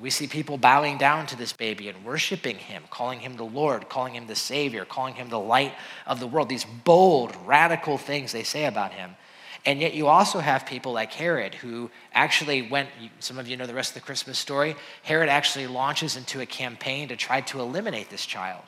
[0.00, 3.88] We see people bowing down to this baby and worshiping him, calling him the Lord,
[3.88, 5.74] calling him the Savior, calling him the light
[6.06, 6.48] of the world.
[6.48, 9.16] These bold, radical things they say about him.
[9.64, 13.66] And yet, you also have people like Herod, who actually went, some of you know
[13.66, 14.76] the rest of the Christmas story.
[15.02, 18.62] Herod actually launches into a campaign to try to eliminate this child.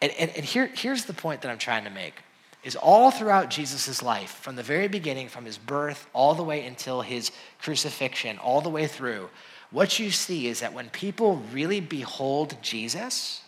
[0.00, 2.14] And, and, and here, here's the point that I'm trying to make
[2.62, 6.66] is all throughout Jesus' life, from the very beginning, from his birth all the way
[6.66, 9.30] until his crucifixion, all the way through,
[9.70, 13.42] what you see is that when people really behold Jesus,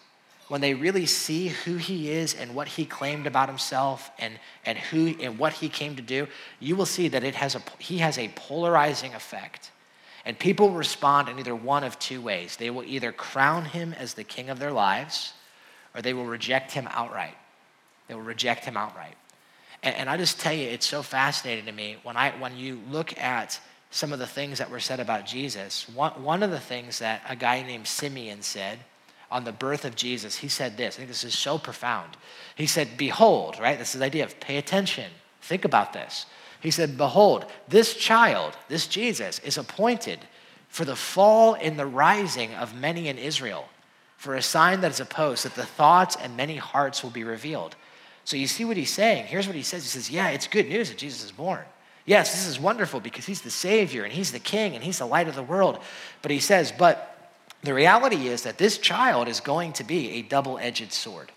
[0.49, 4.79] when they really see who he is and what he claimed about himself and, and
[4.79, 6.29] who and what he came to do,
[6.61, 9.71] you will see that it has a, he has a polarizing effect.
[10.25, 12.57] And people respond in either one of two ways.
[12.57, 15.33] They will either crown him as the king of their lives,
[15.95, 17.35] or they will reject him outright.
[18.13, 19.15] They will reject him outright.
[19.83, 22.79] And, and I just tell you, it's so fascinating to me when, I, when you
[22.91, 23.59] look at
[23.91, 25.89] some of the things that were said about Jesus.
[25.89, 28.81] One, one of the things that a guy named Simeon said
[29.31, 30.97] on the birth of Jesus, he said this.
[30.97, 32.19] I think this is so profound.
[32.55, 33.79] He said, Behold, right?
[33.79, 35.11] This is the idea of pay attention.
[35.41, 36.27] Think about this.
[36.61, 40.19] He said, Behold, this child, this Jesus, is appointed
[40.69, 43.65] for the fall and the rising of many in Israel,
[44.19, 47.75] for a sign that is opposed, that the thoughts and many hearts will be revealed.
[48.25, 49.27] So you see what he's saying.
[49.27, 51.65] Here's what he says He says, Yeah, it's good news that Jesus is born.
[52.05, 55.07] Yes, this is wonderful because he's the Savior and he's the King and he's the
[55.07, 55.79] light of the world.
[56.21, 57.09] But he says, But
[57.63, 61.31] the reality is that this child is going to be a double edged sword.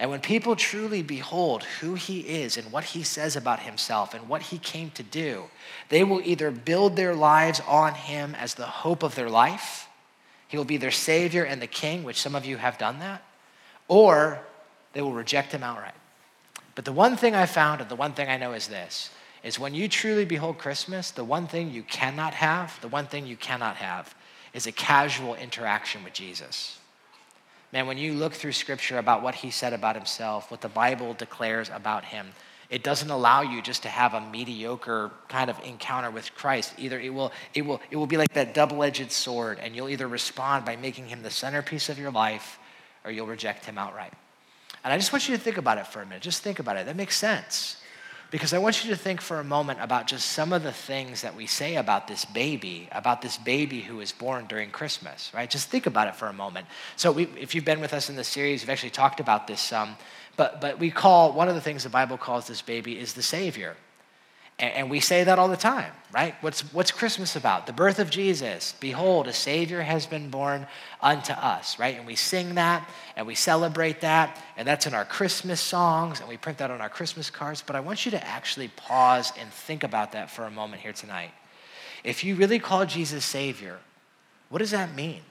[0.00, 4.28] And when people truly behold who he is and what he says about himself and
[4.28, 5.44] what he came to do,
[5.88, 9.88] they will either build their lives on him as the hope of their life,
[10.48, 13.22] he will be their savior and the king, which some of you have done that,
[13.86, 14.40] or
[14.94, 15.94] they will reject him outright.
[16.74, 19.10] But the one thing I found and the one thing I know is this
[19.42, 23.26] is when you truly behold Christmas, the one thing you cannot have, the one thing
[23.26, 24.14] you cannot have
[24.54, 26.78] is a casual interaction with Jesus.
[27.72, 31.12] Man, when you look through scripture about what he said about himself, what the Bible
[31.12, 32.28] declares about him,
[32.70, 36.72] it doesn't allow you just to have a mediocre kind of encounter with Christ.
[36.78, 40.08] Either it will, it will, it will be like that double-edged sword, and you'll either
[40.08, 42.58] respond by making him the centerpiece of your life,
[43.04, 44.14] or you'll reject him outright.
[44.84, 46.22] And I just want you to think about it for a minute.
[46.22, 46.86] Just think about it.
[46.86, 47.80] That makes sense.
[48.30, 51.22] Because I want you to think for a moment about just some of the things
[51.22, 55.48] that we say about this baby, about this baby who was born during Christmas, right?
[55.48, 56.66] Just think about it for a moment.
[56.96, 59.60] So, we, if you've been with us in the series, we've actually talked about this
[59.60, 59.96] some.
[60.36, 63.22] But, but we call, one of the things the Bible calls this baby is the
[63.22, 63.76] Savior.
[64.56, 66.36] And, we say that all the time, right?
[66.40, 67.66] What's, what's Christmas about?
[67.66, 68.74] The birth of Jesus.
[68.78, 70.68] Behold, a Savior has been born
[71.02, 71.96] unto us, right?
[71.96, 74.40] And we sing that and we celebrate that.
[74.56, 77.64] And that's in our Christmas songs and we print that on our Christmas cards.
[77.66, 80.92] But I want you to actually pause and think about that for a moment here
[80.92, 81.32] tonight.
[82.04, 83.78] If you really call Jesus Savior,
[84.50, 85.22] what does that mean?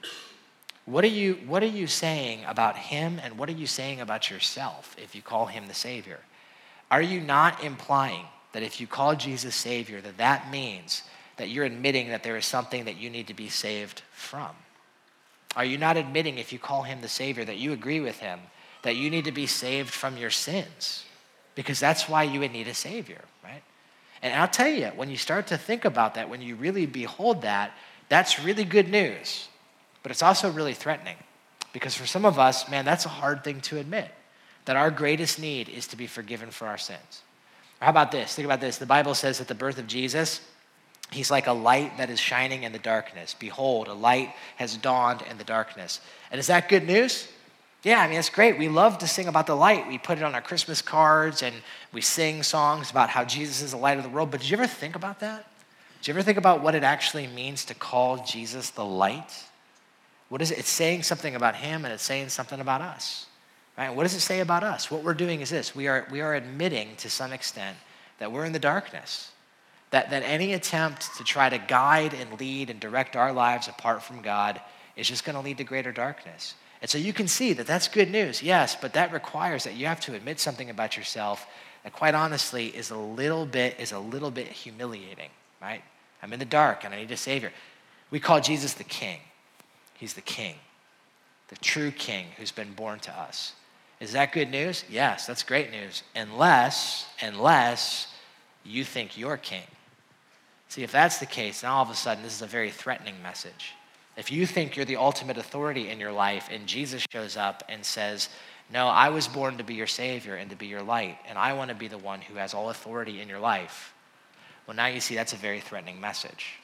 [0.86, 4.30] What are you, what are you saying about him and what are you saying about
[4.30, 6.20] yourself if you call him the Savior?
[6.92, 11.04] Are you not implying that if you call Jesus Savior, that that means
[11.38, 14.50] that you're admitting that there is something that you need to be saved from?
[15.56, 18.40] Are you not admitting, if you call him the Savior, that you agree with him,
[18.84, 21.06] that you need to be saved from your sins?
[21.56, 23.62] Because that's why you would need a Savior, right?
[24.22, 27.42] And I'll tell you, when you start to think about that, when you really behold
[27.44, 27.72] that,
[28.10, 29.48] that's really good news.
[30.02, 31.18] But it's also really threatening.
[31.72, 34.10] Because for some of us, man, that's a hard thing to admit
[34.66, 37.22] that our greatest need is to be forgiven for our sins.
[37.84, 38.34] How about this?
[38.34, 38.78] Think about this.
[38.78, 40.40] The Bible says at the birth of Jesus,
[41.12, 43.36] he's like a light that is shining in the darkness.
[43.38, 46.00] Behold, a light has dawned in the darkness.
[46.32, 47.28] And is that good news?
[47.84, 48.58] Yeah, I mean, it's great.
[48.58, 49.86] We love to sing about the light.
[49.90, 51.54] We put it on our Christmas cards and
[51.92, 54.32] we sing songs about how Jesus is the light of the world.
[54.32, 55.46] But did you ever think about that?
[56.00, 59.44] Did you ever think about what it actually means to call Jesus the light?
[60.30, 60.60] What is it?
[60.60, 63.26] It's saying something about him and it's saying something about us.
[63.78, 63.94] Right?
[63.94, 64.92] What does it say about us?
[64.92, 67.78] What we're doing is this we are, we are admitting to some extent
[68.20, 69.32] that we're in the darkness.
[69.90, 74.02] That, that any attempt to try to guide and lead and direct our lives apart
[74.02, 74.60] from God
[74.96, 76.56] is just going to lead to greater darkness.
[76.82, 79.86] And so you can see that that's good news, yes, but that requires that you
[79.86, 81.46] have to admit something about yourself
[81.84, 85.30] that quite honestly is a little bit is a little bit humiliating,
[85.62, 85.84] right?
[86.22, 87.52] I'm in the dark and I need a savior.
[88.10, 89.20] We call Jesus the king.
[89.94, 90.56] He's the king,
[91.50, 93.54] the true king who's been born to us.
[94.00, 94.84] Is that good news?
[94.90, 96.04] Yes, that's great news.
[96.16, 98.14] Unless, unless
[98.64, 99.64] you think you're king.
[100.70, 103.16] See, if that's the case, now all of a sudden this is a very threatening
[103.22, 103.74] message.
[104.18, 107.84] If you think you're the ultimate authority in your life and Jesus shows up and
[107.86, 108.30] says,
[108.72, 111.54] No, I was born to be your Savior and to be your light, and I
[111.54, 113.94] want to be the one who has all authority in your life,
[114.68, 116.60] well, now you see that's a very threatening message.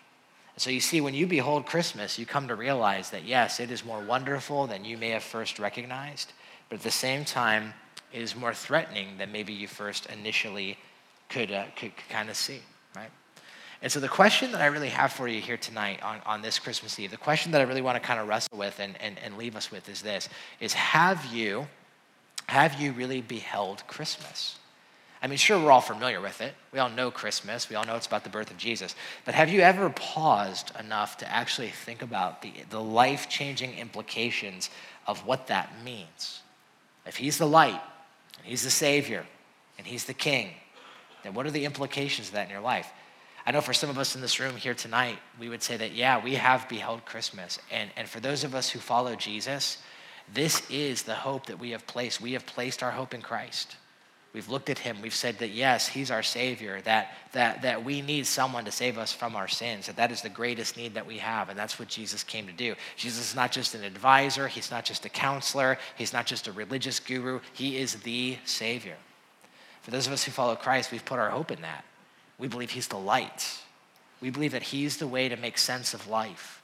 [0.55, 3.71] And so you see, when you behold Christmas, you come to realize that yes, it
[3.71, 6.33] is more wonderful than you may have first recognized.
[6.69, 7.73] But at the same time,
[8.13, 10.77] it is more threatening than maybe you first initially
[11.29, 12.59] could, uh, could, could kind of see,
[12.95, 13.09] right?
[13.81, 16.59] And so the question that I really have for you here tonight on, on this
[16.59, 19.17] Christmas Eve, the question that I really want to kind of wrestle with and, and,
[19.23, 20.27] and leave us with is this,
[20.59, 21.67] is have you,
[22.47, 24.57] have you really beheld Christmas?
[25.21, 26.55] I mean, sure, we're all familiar with it.
[26.71, 27.69] We all know Christmas.
[27.69, 28.95] We all know it's about the birth of Jesus.
[29.25, 34.69] But have you ever paused enough to actually think about the, the life changing implications
[35.07, 36.41] of what that means?
[37.09, 37.81] If He's the light,
[38.37, 39.25] and He's the Savior,
[39.77, 40.51] and He's the King,
[41.23, 42.87] then what are the implications of that in your life?
[43.47, 45.93] I know for some of us in this room here tonight, we would say that,
[45.93, 47.57] yeah, we have beheld Christmas.
[47.71, 49.79] And, and for those of us who follow Jesus,
[50.31, 52.21] this is the hope that we have placed.
[52.21, 53.75] We have placed our hope in Christ.
[54.31, 55.01] We've looked at him.
[55.01, 58.99] We've said that, yes, he's our Savior, that, that, that we need someone to save
[58.99, 61.79] us from our sins, that that is the greatest need that we have, and that's
[61.79, 62.75] what Jesus came to do.
[62.95, 66.51] Jesus is not just an advisor, he's not just a counselor, he's not just a
[66.51, 68.97] religious guru, he is the Savior.
[69.81, 71.83] For those of us who follow Christ, we've put our hope in that.
[72.37, 73.57] We believe he's the light.
[74.21, 76.61] We believe that he's the way to make sense of life,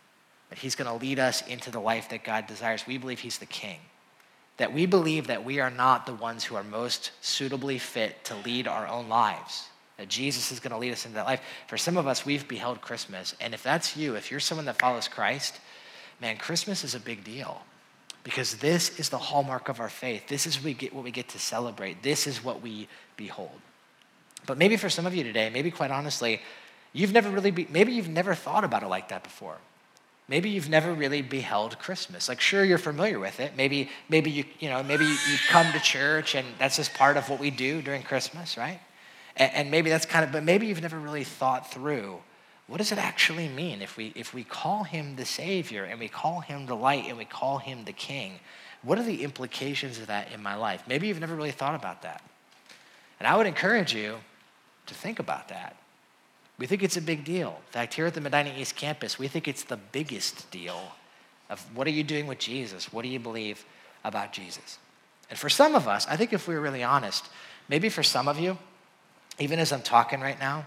[0.51, 2.85] that he's going to lead us into the life that God desires.
[2.85, 3.79] We believe he's the king
[4.57, 8.35] that we believe that we are not the ones who are most suitably fit to
[8.35, 9.67] lead our own lives.
[9.97, 11.41] That Jesus is going to lead us into that life.
[11.67, 13.35] For some of us, we've beheld Christmas.
[13.39, 15.59] And if that's you, if you're someone that follows Christ,
[16.21, 17.61] man, Christmas is a big deal
[18.23, 20.27] because this is the hallmark of our faith.
[20.27, 22.01] This is what we get, what we get to celebrate.
[22.01, 22.87] This is what we
[23.17, 23.59] behold.
[24.45, 26.41] But maybe for some of you today, maybe quite honestly,
[26.91, 29.57] you've never really, be, maybe you've never thought about it like that before.
[30.27, 32.27] Maybe you've never really beheld Christmas.
[32.27, 33.55] Like, sure, you're familiar with it.
[33.55, 37.29] Maybe, maybe you, you know, maybe you come to church and that's just part of
[37.29, 38.79] what we do during Christmas, right?
[39.37, 42.19] And, and maybe that's kind of, but maybe you've never really thought through
[42.67, 46.07] what does it actually mean if we if we call him the Savior and we
[46.07, 48.39] call him the light and we call him the King?
[48.81, 50.83] What are the implications of that in my life?
[50.87, 52.23] Maybe you've never really thought about that.
[53.19, 54.17] And I would encourage you
[54.87, 55.75] to think about that
[56.57, 57.59] we think it's a big deal.
[57.67, 60.93] In fact, here at the Medina East campus, we think it's the biggest deal
[61.49, 62.91] of what are you doing with Jesus?
[62.91, 63.65] What do you believe
[64.03, 64.79] about Jesus?
[65.29, 67.27] And for some of us, I think if we we're really honest,
[67.67, 68.57] maybe for some of you,
[69.39, 70.65] even as I'm talking right now,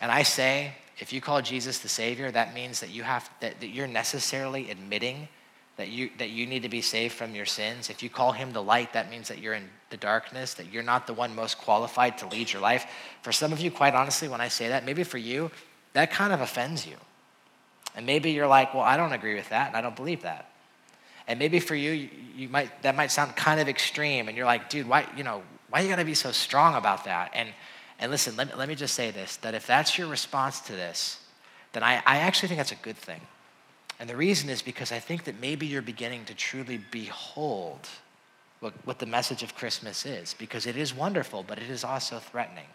[0.00, 3.60] and I say, if you call Jesus the Savior, that means that you have that,
[3.60, 5.28] that you're necessarily admitting
[5.76, 7.90] that you, that you need to be saved from your sins.
[7.90, 10.82] If you call him the light, that means that you're in the darkness, that you're
[10.82, 12.86] not the one most qualified to lead your life.
[13.22, 15.50] For some of you, quite honestly, when I say that, maybe for you,
[15.92, 16.96] that kind of offends you.
[17.94, 20.50] And maybe you're like, well, I don't agree with that, and I don't believe that.
[21.28, 24.68] And maybe for you, you, might that might sound kind of extreme, and you're like,
[24.68, 27.32] dude, why, you know, why you gotta be so strong about that?
[27.34, 27.48] And
[27.98, 31.20] and listen, let, let me just say this: that if that's your response to this,
[31.72, 33.20] then I, I actually think that's a good thing.
[33.98, 37.88] And the reason is because I think that maybe you're beginning to truly behold
[38.60, 42.18] what, what the message of Christmas is, because it is wonderful, but it is also
[42.18, 42.66] threatening.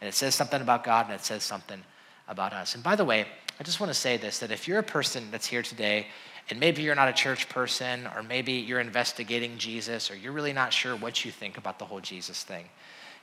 [0.00, 1.82] And it says something about God and it says something
[2.28, 2.74] about us.
[2.74, 3.26] And by the way,
[3.58, 6.08] I just want to say this that if you're a person that's here today,
[6.48, 10.52] and maybe you're not a church person, or maybe you're investigating Jesus, or you're really
[10.52, 12.66] not sure what you think about the whole Jesus thing,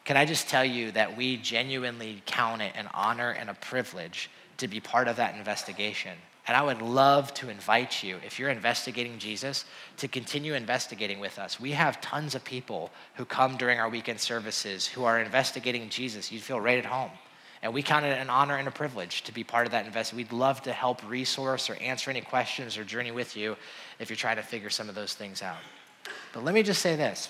[0.04, 4.30] can I just tell you that we genuinely count it an honor and a privilege
[4.58, 6.18] to be part of that investigation?
[6.46, 9.64] And I would love to invite you, if you're investigating Jesus,
[9.98, 11.58] to continue investigating with us.
[11.60, 16.32] We have tons of people who come during our weekend services who are investigating Jesus.
[16.32, 17.12] You'd feel right at home.
[17.62, 20.18] And we count it an honor and a privilege to be part of that investment.
[20.18, 23.56] We'd love to help resource or answer any questions or journey with you
[24.00, 25.56] if you're trying to figure some of those things out.
[26.34, 27.30] But let me just say this.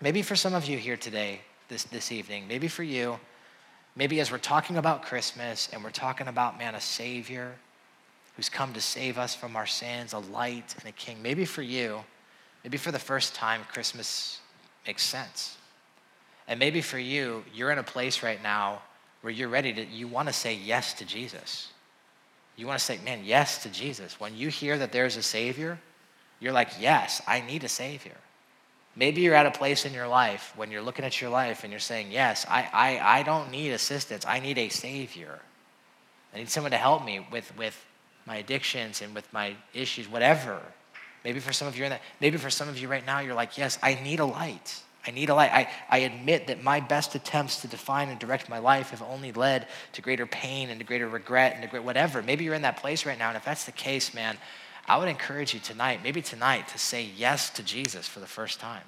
[0.00, 3.20] Maybe for some of you here today, this, this evening, maybe for you,
[3.94, 7.54] maybe as we're talking about Christmas and we're talking about, man, a Savior
[8.36, 11.22] who's come to save us from our sins, a light and a king.
[11.22, 12.04] Maybe for you,
[12.62, 14.40] maybe for the first time, Christmas
[14.86, 15.56] makes sense.
[16.48, 18.82] And maybe for you, you're in a place right now
[19.22, 21.72] where you're ready to, you want to say yes to Jesus.
[22.56, 24.20] You want to say, man, yes to Jesus.
[24.20, 25.78] When you hear that there's a Savior,
[26.40, 28.16] you're like, yes, I need a Savior.
[28.96, 31.72] Maybe you're at a place in your life when you're looking at your life and
[31.72, 34.24] you're saying, yes, I, I, I don't need assistance.
[34.26, 35.40] I need a Savior.
[36.32, 37.84] I need someone to help me with, with
[38.26, 40.60] my addictions and with my issues, whatever.
[41.24, 43.34] Maybe for some of you in that, maybe for some of you right now, you're
[43.34, 44.82] like, yes, I need a light.
[45.06, 45.50] I need a light.
[45.52, 49.32] I, I admit that my best attempts to define and direct my life have only
[49.32, 52.22] led to greater pain and to greater regret and to great whatever.
[52.22, 54.38] Maybe you're in that place right now, and if that's the case, man,
[54.86, 58.60] I would encourage you tonight, maybe tonight, to say yes to Jesus for the first
[58.60, 58.82] time,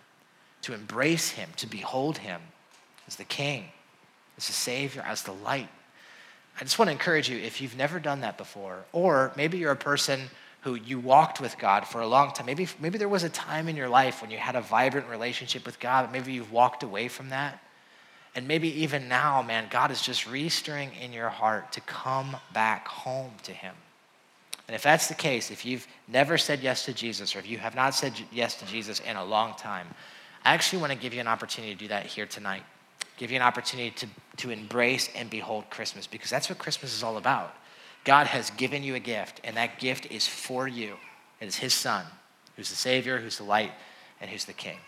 [0.62, 2.40] to embrace him, to behold him
[3.06, 3.66] as the King,
[4.36, 5.68] as the Savior, as the light
[6.58, 9.72] I just want to encourage you if you've never done that before, or maybe you're
[9.72, 10.30] a person
[10.62, 12.46] who you walked with God for a long time.
[12.46, 15.64] Maybe, maybe there was a time in your life when you had a vibrant relationship
[15.64, 17.62] with God, but maybe you've walked away from that.
[18.34, 22.88] And maybe even now, man, God is just restirring in your heart to come back
[22.88, 23.74] home to Him.
[24.68, 27.58] And if that's the case, if you've never said yes to Jesus, or if you
[27.58, 29.86] have not said yes to Jesus in a long time,
[30.44, 32.64] I actually want to give you an opportunity to do that here tonight.
[33.16, 34.06] Give you an opportunity to,
[34.38, 37.54] to embrace and behold Christmas because that's what Christmas is all about.
[38.04, 40.96] God has given you a gift, and that gift is for you.
[41.40, 42.04] It is His Son,
[42.54, 43.72] who's the Savior, who's the light,
[44.20, 44.78] and who's the King.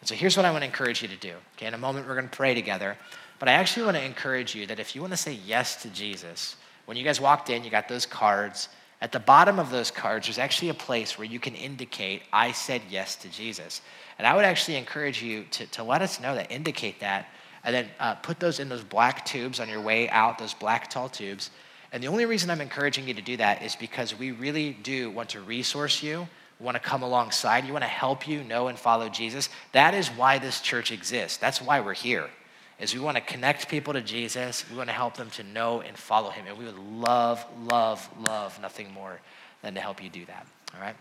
[0.00, 1.34] And so here's what I want to encourage you to do.
[1.56, 2.96] Okay, in a moment, we're going to pray together.
[3.38, 5.88] But I actually want to encourage you that if you want to say yes to
[5.90, 6.56] Jesus,
[6.86, 8.68] when you guys walked in, you got those cards.
[9.00, 12.52] At the bottom of those cards, there's actually a place where you can indicate, I
[12.52, 13.82] said yes to Jesus.
[14.18, 17.28] And I would actually encourage you to, to let us know that, indicate that,
[17.64, 20.90] and then uh, put those in those black tubes on your way out, those black
[20.90, 21.50] tall tubes.
[21.92, 25.10] And the only reason I'm encouraging you to do that is because we really do
[25.10, 26.26] want to resource you,
[26.58, 29.48] want to come alongside you, want to help you know and follow Jesus.
[29.72, 31.38] That is why this church exists.
[31.38, 32.28] That's why we're here.
[32.80, 34.68] Is we want to connect people to Jesus.
[34.70, 36.46] We want to help them to know and follow him.
[36.48, 39.20] And we would love, love, love nothing more
[39.60, 40.46] than to help you do that.
[40.74, 40.96] All right?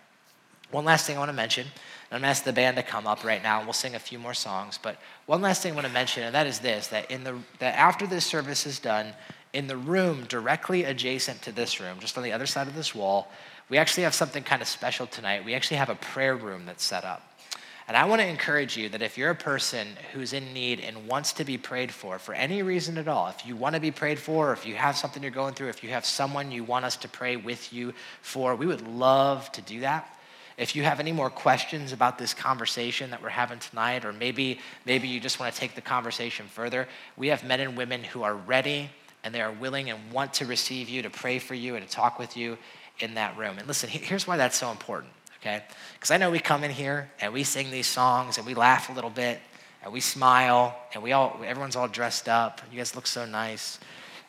[0.71, 1.67] One last thing I want to mention.
[2.11, 3.99] I'm going to ask the band to come up right now, and we'll sing a
[3.99, 4.79] few more songs.
[4.81, 4.97] But
[5.27, 7.75] one last thing I want to mention, and that is this: that in the that
[7.75, 9.13] after this service is done,
[9.53, 12.95] in the room directly adjacent to this room, just on the other side of this
[12.95, 13.29] wall,
[13.69, 15.45] we actually have something kind of special tonight.
[15.45, 17.21] We actually have a prayer room that's set up.
[17.87, 21.07] And I want to encourage you that if you're a person who's in need and
[21.07, 23.91] wants to be prayed for, for any reason at all, if you want to be
[23.91, 26.63] prayed for, or if you have something you're going through, if you have someone you
[26.63, 30.07] want us to pray with you for, we would love to do that.
[30.61, 34.59] If you have any more questions about this conversation that we're having tonight, or maybe,
[34.85, 36.87] maybe you just want to take the conversation further,
[37.17, 38.91] we have men and women who are ready
[39.23, 41.91] and they are willing and want to receive you, to pray for you, and to
[41.91, 42.59] talk with you
[42.99, 43.57] in that room.
[43.57, 45.63] And listen, here's why that's so important, okay?
[45.93, 48.91] Because I know we come in here and we sing these songs and we laugh
[48.91, 49.39] a little bit
[49.81, 52.61] and we smile and we all, everyone's all dressed up.
[52.71, 53.79] You guys look so nice.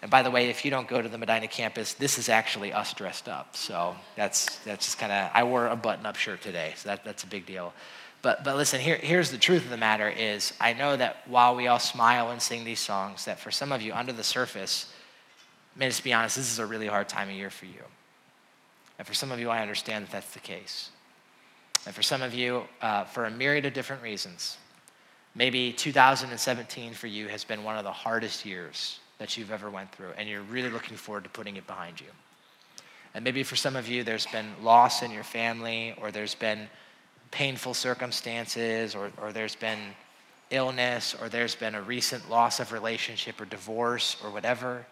[0.03, 2.73] And by the way, if you don't go to the Medina campus, this is actually
[2.73, 3.57] us dressed up.
[3.57, 7.05] So that's, that's just kind of, I wore a button up shirt today, so that,
[7.05, 7.73] that's a big deal.
[8.21, 11.55] But, but listen, here, here's the truth of the matter is I know that while
[11.55, 14.93] we all smile and sing these songs, that for some of you under the surface,
[15.77, 17.83] may just be honest, this is a really hard time of year for you.
[18.99, 20.91] And for some of you, I understand that that's the case.
[21.87, 24.57] And for some of you, uh, for a myriad of different reasons,
[25.35, 29.93] maybe 2017 for you has been one of the hardest years that you've ever went
[29.93, 32.09] through, and you're really looking forward to putting it behind you.
[33.15, 36.69] And maybe for some of you, there's been loss in your family, or there's been
[37.31, 39.79] painful circumstances, or, or there's been
[40.51, 44.85] illness, or there's been a recent loss of relationship or divorce or whatever.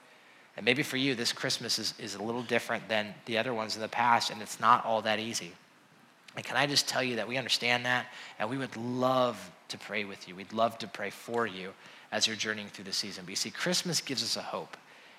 [0.56, 3.74] And maybe for you, this Christmas is, is a little different than the other ones
[3.74, 5.50] in the past, and it's not all that easy.
[6.36, 8.06] And can I just tell you that we understand that,
[8.38, 10.36] and we would love to pray with you.
[10.36, 11.72] We'd love to pray for you
[12.12, 13.24] as you're journeying through the season.
[13.24, 14.76] But you see, Christmas gives us a hope.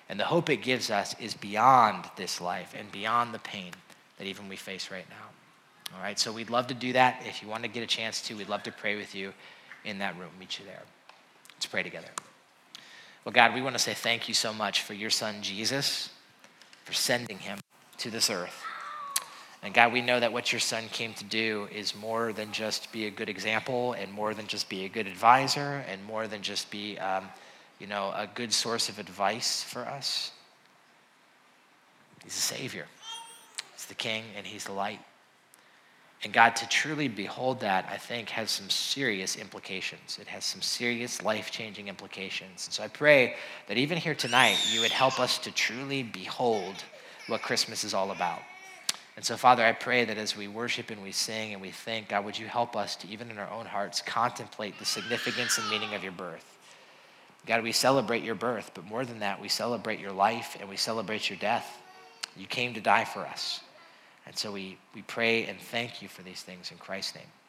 [0.08, 3.72] And the hope it gives us is beyond this life and beyond the pain
[4.18, 5.96] that even we face right now.
[5.96, 7.22] All right, so we'd love to do that.
[7.26, 9.32] If you want to get a chance to, we'd love to pray with you
[9.84, 10.82] in that room, meet you there.
[11.54, 12.08] Let's pray together.
[13.24, 16.10] Well, God, we want to say thank you so much for your son, Jesus,
[16.84, 17.58] for sending him
[17.98, 18.64] to this earth.
[19.62, 22.90] And God, we know that what your son came to do is more than just
[22.90, 26.42] be a good example and more than just be a good advisor and more than
[26.42, 27.28] just be, um,
[27.78, 30.32] you know, a good source of advice for us.
[32.24, 32.86] He's a savior.
[33.74, 35.00] He's the king and he's the light.
[36.24, 40.18] And God, to truly behold that, I think, has some serious implications.
[40.20, 42.66] It has some serious life changing implications.
[42.66, 43.34] And so I pray
[43.66, 46.76] that even here tonight, you would help us to truly behold
[47.26, 48.40] what Christmas is all about.
[49.16, 52.08] And so, Father, I pray that as we worship and we sing and we think,
[52.08, 55.68] God, would you help us to, even in our own hearts, contemplate the significance and
[55.68, 56.58] meaning of your birth?
[57.44, 60.76] God, we celebrate your birth, but more than that, we celebrate your life and we
[60.76, 61.78] celebrate your death.
[62.36, 63.60] You came to die for us.
[64.24, 67.41] And so we, we pray and thank you for these things in Christ's name.